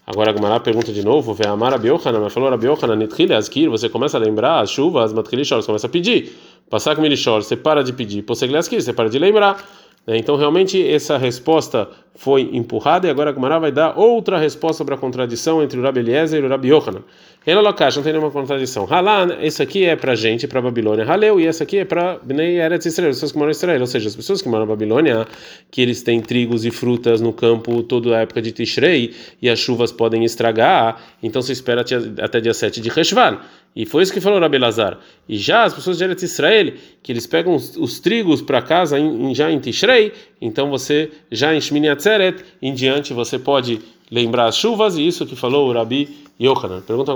Agora 0.07 0.31
a 0.31 0.33
Gumara 0.33 0.61
pergunta 0.61 0.93
de 0.93 1.05
novo, 1.05 1.35
Ve'amar 1.35 1.73
Rabi 1.73 1.89
Yohanan, 1.89 2.21
mas 2.21 2.33
falou 2.33 2.49
Rabi 2.49 2.69
Yohanan, 2.69 2.97
Nitchile 2.97 3.35
Askir, 3.35 3.69
você 3.69 3.91
começa 3.91 4.17
a 4.17 4.21
lembrar 4.21 4.61
as 4.61 4.71
chuvas, 4.71 5.13
Matchilishor, 5.13 5.61
você 5.61 5.67
começa 5.67 5.89
a 5.89 5.91
pedir. 5.91 6.33
Passar 6.71 6.97
com 6.97 7.03
você 7.03 7.55
para 7.55 7.85
de 7.85 7.93
pedir. 7.93 8.23
Posegle 8.23 8.57
Askir, 8.57 8.81
você 8.81 8.93
para 8.93 9.11
de 9.11 9.19
lembrar. 9.19 9.63
Né? 10.07 10.17
Então, 10.19 10.37
realmente, 10.37 10.87
essa 10.87 11.19
resposta 11.19 11.89
foi 12.15 12.49
empurrada 12.53 13.07
e 13.07 13.11
agora 13.11 13.31
a 13.31 13.35
Gemara 13.35 13.59
vai 13.59 13.73
dar 13.73 13.99
outra 13.99 14.39
resposta 14.39 14.85
para 14.85 14.95
a 14.95 14.99
contradição 14.99 15.63
entre 15.63 15.79
o 15.79 15.83
Rabi 15.83 16.01
Eliezer 16.01 16.43
e 16.43 16.47
o 16.47 16.49
Rabi 16.49 16.69
Yohanan. 16.69 17.03
Ela 17.45 17.63
não 17.63 18.03
tem 18.03 18.13
nenhuma 18.13 18.31
contradição. 18.33 18.89
Halan, 18.91 19.37
esse 19.41 19.63
aqui 19.63 19.85
é 19.85 19.95
para 19.95 20.17
gente, 20.17 20.49
para 20.49 20.61
Babilônia. 20.61 21.05
Haleu, 21.05 21.39
e 21.39 21.47
essa 21.47 21.63
aqui 21.63 21.79
é 21.79 21.85
para 21.85 22.19
Bnei 22.19 22.59
Eretz 22.59 22.87
Israel, 22.87 23.11
as 23.11 23.17
pessoas 23.17 23.31
que 23.31 23.39
moram 23.39 23.51
em 23.51 23.53
Israel. 23.53 23.81
Ou 23.81 23.87
seja, 23.87 24.09
as 24.09 24.17
pessoas 24.17 24.43
que 24.43 24.49
moram 24.49 24.65
na 24.65 24.71
Babilônia, 24.71 25.29
que 25.71 25.81
eles 25.81 26.03
têm 26.03 26.21
trigos 26.21 26.65
e 26.65 26.73
frutas 26.73 27.21
no 27.21 27.33
campo 27.33 27.85
toda 27.85 28.17
a 28.17 28.23
época 28.23 28.43
de 28.43 28.51
Tishrei 28.51 29.15
e 29.41 29.49
as 29.49 29.61
chuvas 29.61 29.93
podem 29.93 30.25
estragar, 30.25 31.01
então 31.23 31.41
se 31.41 31.53
espera 31.53 31.85
até 32.21 32.41
dia 32.41 32.55
7 32.55 32.81
de 32.81 32.89
Reshvan. 32.89 33.39
E 33.77 33.85
foi 33.85 34.03
isso 34.03 34.13
que 34.13 34.23
falou 34.23 34.41
Rabi 34.41 34.57
Lazar. 34.57 34.99
E 35.29 35.37
já 35.37 35.65
as 35.65 35.75
pessoas 35.75 35.99
de 35.99 36.05
Eretz 36.05 36.23
Israel, 36.23 36.73
que 37.03 37.13
eles 37.13 37.27
pegam 37.27 37.55
os, 37.55 37.77
os 37.77 38.01
trigos 38.01 38.41
para 38.41 38.63
casa 38.63 38.99
em, 38.99 39.35
já 39.35 39.51
em 39.53 39.61
Tishrei, 39.61 40.15
então 40.41 40.71
você 40.71 41.11
já 41.31 41.55
em 41.55 41.61
Shmini 41.61 41.91
Atzeret, 41.91 42.43
em 42.63 42.73
diante 42.73 43.13
você 43.13 43.39
pode 43.39 43.81
lembrar 44.11 44.47
as 44.47 44.57
chuvas, 44.57 44.97
e 44.97 45.07
isso 45.07 45.27
que 45.27 45.37
falou 45.37 45.69
o 45.69 45.73
Rabi 45.73 46.09
Yohanan. 46.41 46.81
Pergunta. 46.81 47.13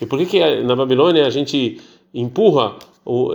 E 0.00 0.06
por 0.06 0.18
que, 0.18 0.26
que 0.26 0.62
na 0.62 0.74
Babilônia 0.74 1.26
a 1.26 1.30
gente 1.30 1.78
empurra 2.14 2.76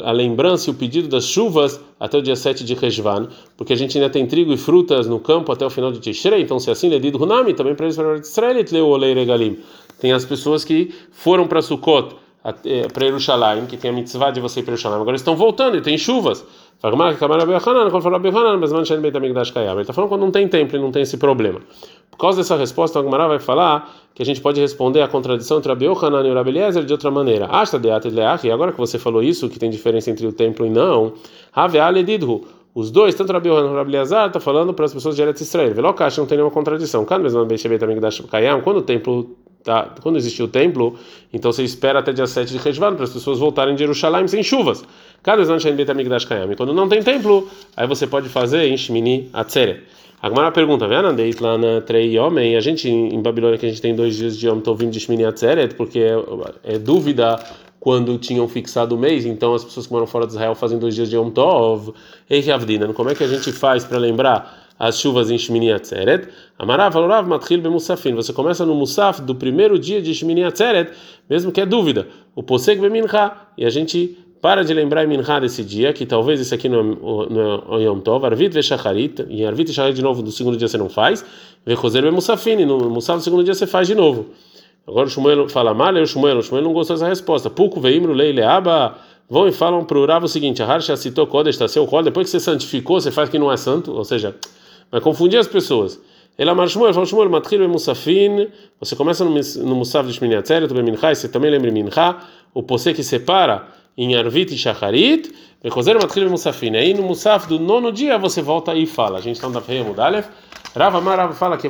a 0.04 0.12
lembrança 0.12 0.70
e 0.70 0.74
o 0.74 0.76
pedido 0.76 1.08
das 1.08 1.26
chuvas 1.26 1.80
até 2.00 2.18
o 2.18 2.22
dia 2.22 2.36
7 2.36 2.64
de 2.64 2.74
Rejvan, 2.76 3.28
porque 3.58 3.74
a 3.74 3.76
gente 3.76 3.98
ainda 3.98 4.10
tem 4.10 4.26
trigo 4.26 4.54
e 4.54 4.58
frutas 4.58 5.08
no 5.08 5.20
campo 5.20 5.52
até 5.52 5.66
o 5.66 5.70
final 5.70 5.92
de 5.92 6.00
Tishrei, 6.00 6.42
então 6.42 6.60
se 6.60 6.70
assim 6.70 6.90
dito 7.00 7.18
Runami, 7.18 7.54
também 7.54 7.76
para 7.76 7.88
Israel, 7.88 8.22
tem 10.00 10.12
as 10.12 10.26
pessoas 10.26 10.64
que 10.64 10.94
foram 11.12 11.48
para 11.48 11.62
Sukkot, 11.62 12.16
para 12.94 13.06
Jerusalém, 13.06 13.66
que 13.66 13.76
tem 13.78 13.90
a 13.90 13.94
mitzvah 13.94 14.32
de 14.32 14.40
você 14.40 14.60
ir 14.60 14.64
para 14.64 14.76
Jerusalém, 14.76 15.02
agora 15.02 15.16
estão 15.16 15.36
voltando 15.36 15.78
e 15.78 15.82
tem 15.82 15.98
chuvas. 15.98 16.46
Ele 16.84 16.94
está 19.82 19.94
falando 19.94 20.10
quando 20.10 20.22
não 20.22 20.32
tem 20.32 20.48
templo 20.48 20.78
e 20.78 20.82
não 20.82 20.92
tem 20.92 21.02
esse 21.02 21.18
problema. 21.18 21.60
Por 22.12 22.18
causa 22.18 22.38
dessa 22.38 22.56
resposta, 22.56 23.00
o 23.00 23.02
Agmará 23.02 23.28
vai 23.28 23.40
falar 23.40 23.92
que 24.14 24.22
a 24.22 24.26
gente 24.26 24.40
pode 24.42 24.62
responder 24.62 25.02
a 25.02 25.08
contradição 25.08 25.58
entre 25.58 25.70
Rabi 25.70 25.86
Yohanan 25.86 26.28
e 26.28 26.34
Rabi 26.34 26.52
Eliezer 26.52 26.86
de 26.86 26.94
outra 26.94 27.10
maneira. 27.10 27.50
E 28.44 28.52
agora 28.52 28.72
que 28.72 28.78
você 28.78 29.00
falou 29.00 29.24
isso, 29.24 29.50
que 29.50 29.58
tem 29.58 29.70
diferença 29.70 30.12
entre 30.12 30.28
o 30.28 30.32
templo 30.32 30.66
e 30.66 30.70
não, 30.70 31.14
os 32.76 32.92
dois, 32.92 33.16
tanto 33.16 33.34
Rabi 33.34 33.50
Yohanan 33.50 33.72
e 33.72 33.76
Rabi 33.76 33.96
Eliezer, 33.96 34.28
está 34.28 34.40
falando 34.40 34.74
para 34.74 34.86
as 34.86 34.94
pessoas 34.94 35.16
de 35.16 35.22
Eretz 35.22 35.42
Israel. 35.42 35.74
Não 35.76 35.94
tem 36.26 36.38
nenhuma 36.38 36.52
contradição. 36.52 37.06
Quando 37.06 38.78
o 38.78 38.82
templo 38.82 39.36
tá, 39.66 39.96
quando 40.02 40.18
existiu 40.18 40.46
o 40.46 40.48
templo, 40.48 40.98
então 41.34 41.52
você 41.52 41.64
espera 41.64 42.00
até 42.00 42.14
dia 42.14 42.28
7 42.28 42.52
de 42.52 42.58
Rejvan 42.60 42.96
para 42.96 43.04
as 43.04 43.12
pessoas 43.12 43.40
voltarem 43.40 43.74
de 43.74 43.80
Jerusalém 43.80 44.28
sem 44.28 44.42
chuvas. 44.44 44.86
Cada 45.22 45.44
vez 45.44 45.50
Quando 46.56 46.74
não 46.74 46.88
tem 46.88 47.02
templo, 47.02 47.50
aí 47.76 47.88
você 47.88 48.06
pode 48.06 48.30
fazer 48.30 48.68
em 48.68 48.78
Shmini 48.78 49.30
Atzeret. 49.34 49.82
Agora 50.22 50.52
pergunta, 50.52 50.88
Venandeit 50.88 51.42
lá 51.42 51.58
na 51.58 51.82
Trei 51.82 52.18
Homem, 52.18 52.56
a 52.56 52.62
gente 52.62 52.88
em 52.90 53.22
Babilônia 53.22 53.58
que 53.58 53.66
a 53.66 53.70
gente 53.70 53.82
tem 53.82 53.96
dois 53.96 54.16
dias 54.16 54.38
de 54.38 54.48
Yom 54.48 54.60
Tovim 54.60 54.90
de 54.90 55.00
Shmini 55.00 55.26
Atzeret, 55.26 55.76
porque 55.76 56.00
é, 56.00 56.76
é 56.76 56.80
dúvida 56.80 57.38
quando 57.80 58.18
tinham 58.18 58.48
fixado 58.48 58.96
o 58.96 58.98
mês, 58.98 59.26
então 59.26 59.54
as 59.54 59.64
pessoas 59.64 59.86
que 59.86 59.94
moram 59.94 60.08
fora 60.08 60.26
de 60.26 60.34
Israel 60.34 60.56
fazem 60.56 60.80
dois 60.80 60.96
dias 60.96 61.10
de 61.10 61.16
Yom 61.16 61.30
Tov. 61.30 61.94
Ei, 62.30 62.50
Avdina, 62.50 62.92
como 62.94 63.10
é 63.10 63.16
que 63.16 63.24
a 63.24 63.28
gente 63.28 63.52
faz 63.52 63.84
para 63.84 63.98
lembrar 63.98 64.65
as 64.78 65.00
chuvas 65.00 65.32
em 65.32 65.38
Shmini 65.38 65.72
Atzeret? 65.72 66.28
Amarav 66.58 66.96
Alorav 66.96 67.28
Matchil 67.28 67.62
Bemusafin. 67.62 68.14
Você 68.16 68.34
começa 68.34 68.66
no 68.66 68.76
Musaf 68.76 69.22
do 69.22 69.36
primeiro 69.36 69.78
dia 69.80 70.02
de 70.02 70.14
Shmini 70.14 70.44
Atzeret, 70.44 70.92
mesmo 71.30 71.52
que 71.52 71.62
é 71.62 71.66
dúvida. 71.66 72.08
O 72.36 72.44
Posek 72.44 72.82
Bemincha. 72.82 73.32
E 73.58 73.66
a 73.66 73.70
gente 73.70 74.18
para 74.42 74.64
de 74.64 74.76
lembrar 74.76 75.04
em 75.04 75.42
desse 75.42 75.64
dia, 75.64 75.92
que 75.92 76.06
talvez 76.06 76.40
esse 76.40 76.54
aqui 76.54 76.70
não 76.70 76.80
é, 77.78 77.82
é 77.82 77.86
Yom 77.86 78.00
Tov, 78.00 78.24
Arvit 78.28 78.54
Veshacharit, 78.54 79.26
e 79.28 79.44
Arvit 79.44 79.70
Veshacharit 79.70 79.96
de 79.96 80.04
novo, 80.04 80.22
no 80.22 80.30
segundo 80.30 80.56
dia 80.56 80.68
você 80.68 80.78
não 80.78 80.88
faz, 80.88 81.26
Vechoser 81.66 82.04
Bemusafin, 82.04 82.64
no 82.64 82.90
Musaf 82.90 83.18
do 83.18 83.24
segundo 83.24 83.44
dia 83.44 83.56
você 83.56 83.66
faz 83.66 83.88
de 83.88 83.96
novo. 83.96 84.28
Agora 84.88 85.08
o 85.08 85.10
Shmuel 85.10 85.50
fala 85.50 85.74
mal, 85.74 85.96
o 85.96 86.06
Shmuel, 86.06 86.38
o 86.38 86.44
Shmuel 86.44 86.64
não 86.64 86.74
gostou 86.74 86.96
dessa 86.96 87.08
resposta. 87.08 87.50
Puco 87.50 87.80
veimro 87.80 88.14
leileaba, 88.14 88.96
vão 89.28 89.48
e 89.48 89.52
falam 89.52 89.84
para 89.84 89.98
o 89.98 90.06
Rav 90.06 90.26
o 90.26 90.28
seguinte: 90.28 90.62
a 90.62 90.68
Harsha 90.68 90.96
citou 90.96 91.26
Kodesh, 91.26 91.56
está 91.56 91.68
seu 91.68 91.88
Kodesh, 91.88 92.06
depois 92.06 92.28
que 92.28 92.32
você 92.32 92.40
santificou, 92.40 93.02
você 93.02 93.10
faz 93.10 93.30
que 93.30 93.40
não 93.40 93.52
é 93.52 93.58
santo, 93.58 93.92
ou 93.92 94.06
seja, 94.06 94.36
vai 94.92 95.02
confundir 95.02 95.40
as 95.40 95.48
pessoas. 95.48 96.00
Ele 96.38 96.50
amar 96.50 96.68
Shmuel, 96.68 96.94
fala 96.94 97.06
Shmuel, 97.06 97.30
Matril 97.30 97.68
Musafin, 97.70 98.50
você 98.80 98.96
começa 98.96 99.24
no, 99.24 99.32
no 99.32 99.76
Musaf 99.76 100.08
de 100.08 100.14
Shmini 100.14 100.36
Atzeret, 100.36 100.74
Bemincha, 100.74 101.16
você 101.16 101.30
também 101.30 101.50
lembra 101.50 101.72
Mincha, 101.72 102.18
o 102.54 102.62
Posé 102.62 102.94
que 102.94 103.04
separa 103.04 103.68
em 103.98 104.16
Arvit 104.18 104.54
e 104.54 104.58
Shacharit, 104.58 105.32
Bechoser 105.64 105.96
Matril 105.96 106.30
Musafin. 106.30 106.76
Aí 106.76 106.94
no 106.94 107.04
Musaf 107.04 107.48
do 107.48 107.58
nono 107.58 107.92
dia 107.92 108.18
você 108.18 108.42
volta 108.42 108.76
e 108.76 108.86
fala. 108.86 109.20
A 109.20 109.22
gente 109.22 109.38
está 109.38 109.48
no 109.48 109.54
Dafrei 109.54 109.82
Mudalev. 109.82 110.26
Rava 110.76 111.00
Marav 111.00 111.34
fala 111.34 111.58
que 111.58 111.70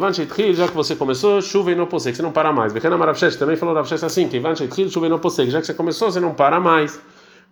já 0.54 0.68
que 0.68 0.74
você 0.74 0.96
começou, 0.96 1.40
chuva 1.40 1.72
e 1.72 1.76
não 1.76 1.86
posek, 1.86 2.18
você 2.18 2.24
não 2.24 2.32
para 2.32 2.52
mais. 2.52 2.74
Bekana 2.74 2.98
Marav 2.98 3.16
também 3.38 3.56
falou 3.56 3.76
Rav 3.76 3.88
assim, 3.94 4.28
que 4.28 4.90
chuva 4.90 5.06
e 5.06 5.10
não 5.10 5.20
posek, 5.20 5.52
já 5.52 5.60
que 5.60 5.68
você 5.68 5.76
começou, 5.76 6.12
você 6.12 6.20
não 6.20 6.34
para 6.34 6.60
mais. 6.60 7.00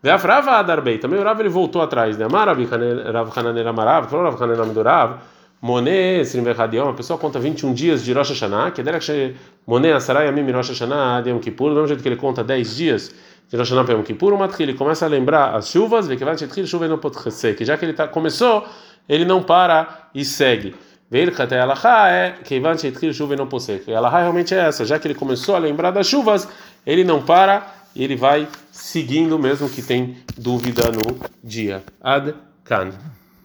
Veafrava 0.02 0.54
Adarbei, 0.54 0.98
também 0.98 1.20
o 1.20 1.24
Rav 1.24 1.40
ele 1.40 1.50
voltou 1.50 1.84
atrás. 1.84 2.18
De 2.18 2.24
Amarav, 2.24 2.60
Rav 2.60 3.32
Hananera 3.38 3.72
Marav, 3.72 4.10
falou 4.10 4.26
Rav 4.26 4.42
Hananera 4.42 4.66
Midurav, 4.66 5.20
Moné, 5.64 6.20
Srimvechadion, 6.26 6.90
a 6.90 6.94
pessoa 6.94 7.18
conta 7.18 7.40
21 7.40 7.74
dias 7.74 8.04
de 8.04 8.12
Rosh 8.12 8.32
Hashanah, 8.32 8.72
que 8.72 8.82
é 8.82 9.34
Moné, 9.66 9.94
Asarai, 9.94 10.28
Amim, 10.28 10.52
Rosh 10.52 10.72
Hashanah, 10.72 11.24
Yom 11.26 11.40
Kippur, 11.40 11.70
do 11.70 11.76
mesmo 11.76 11.88
jeito 11.88 12.04
que 12.04 12.10
ele 12.10 12.18
conta 12.18 12.44
10 12.44 12.76
dias 12.76 13.16
de 13.50 13.56
Rosh 13.56 13.70
Hashanah 13.70 13.86
para 13.86 13.94
Yom 13.94 14.04
Kippur, 14.04 14.34
o 14.34 14.62
ele 14.62 14.74
começa 14.74 15.06
a 15.06 15.08
lembrar 15.08 15.56
as 15.56 15.70
chuvas, 15.70 16.06
Shetril, 16.06 16.66
que 17.56 17.64
já 17.64 17.78
que 17.78 17.86
ele 17.86 17.94
tá, 17.94 18.10
começou, 18.10 18.68
ele 19.08 19.24
não 19.24 19.42
para 19.42 20.10
e 20.14 20.26
segue. 20.26 20.76
Veilchat 21.10 21.54
Alaha 21.56 22.10
é 22.10 22.32
Keivan 22.44 22.78
Sheitkil 22.78 23.14
Chuva 23.14 23.38
não 23.38 23.48
posek. 23.48 23.94
Alaha 23.94 24.20
realmente 24.20 24.54
é 24.54 24.58
essa, 24.58 24.84
já 24.84 25.00
que 25.00 25.08
ele 25.08 25.16
começou 25.16 25.56
a 25.56 25.60
lembrar 25.60 25.92
das 25.92 26.08
chuvas, 26.08 26.46
ele 26.86 27.06
não 27.06 27.22
para 27.22 27.66
e 27.96 28.04
ele 28.04 28.18
vai 28.18 28.50
seguindo 28.70 29.40
mesmo 29.40 29.70
que 29.70 29.82
tem 29.82 30.18
dúvida 30.38 30.92
no 30.92 31.18
dia. 31.42 31.82
Ad 32.02 32.34
Kan. 32.66 32.90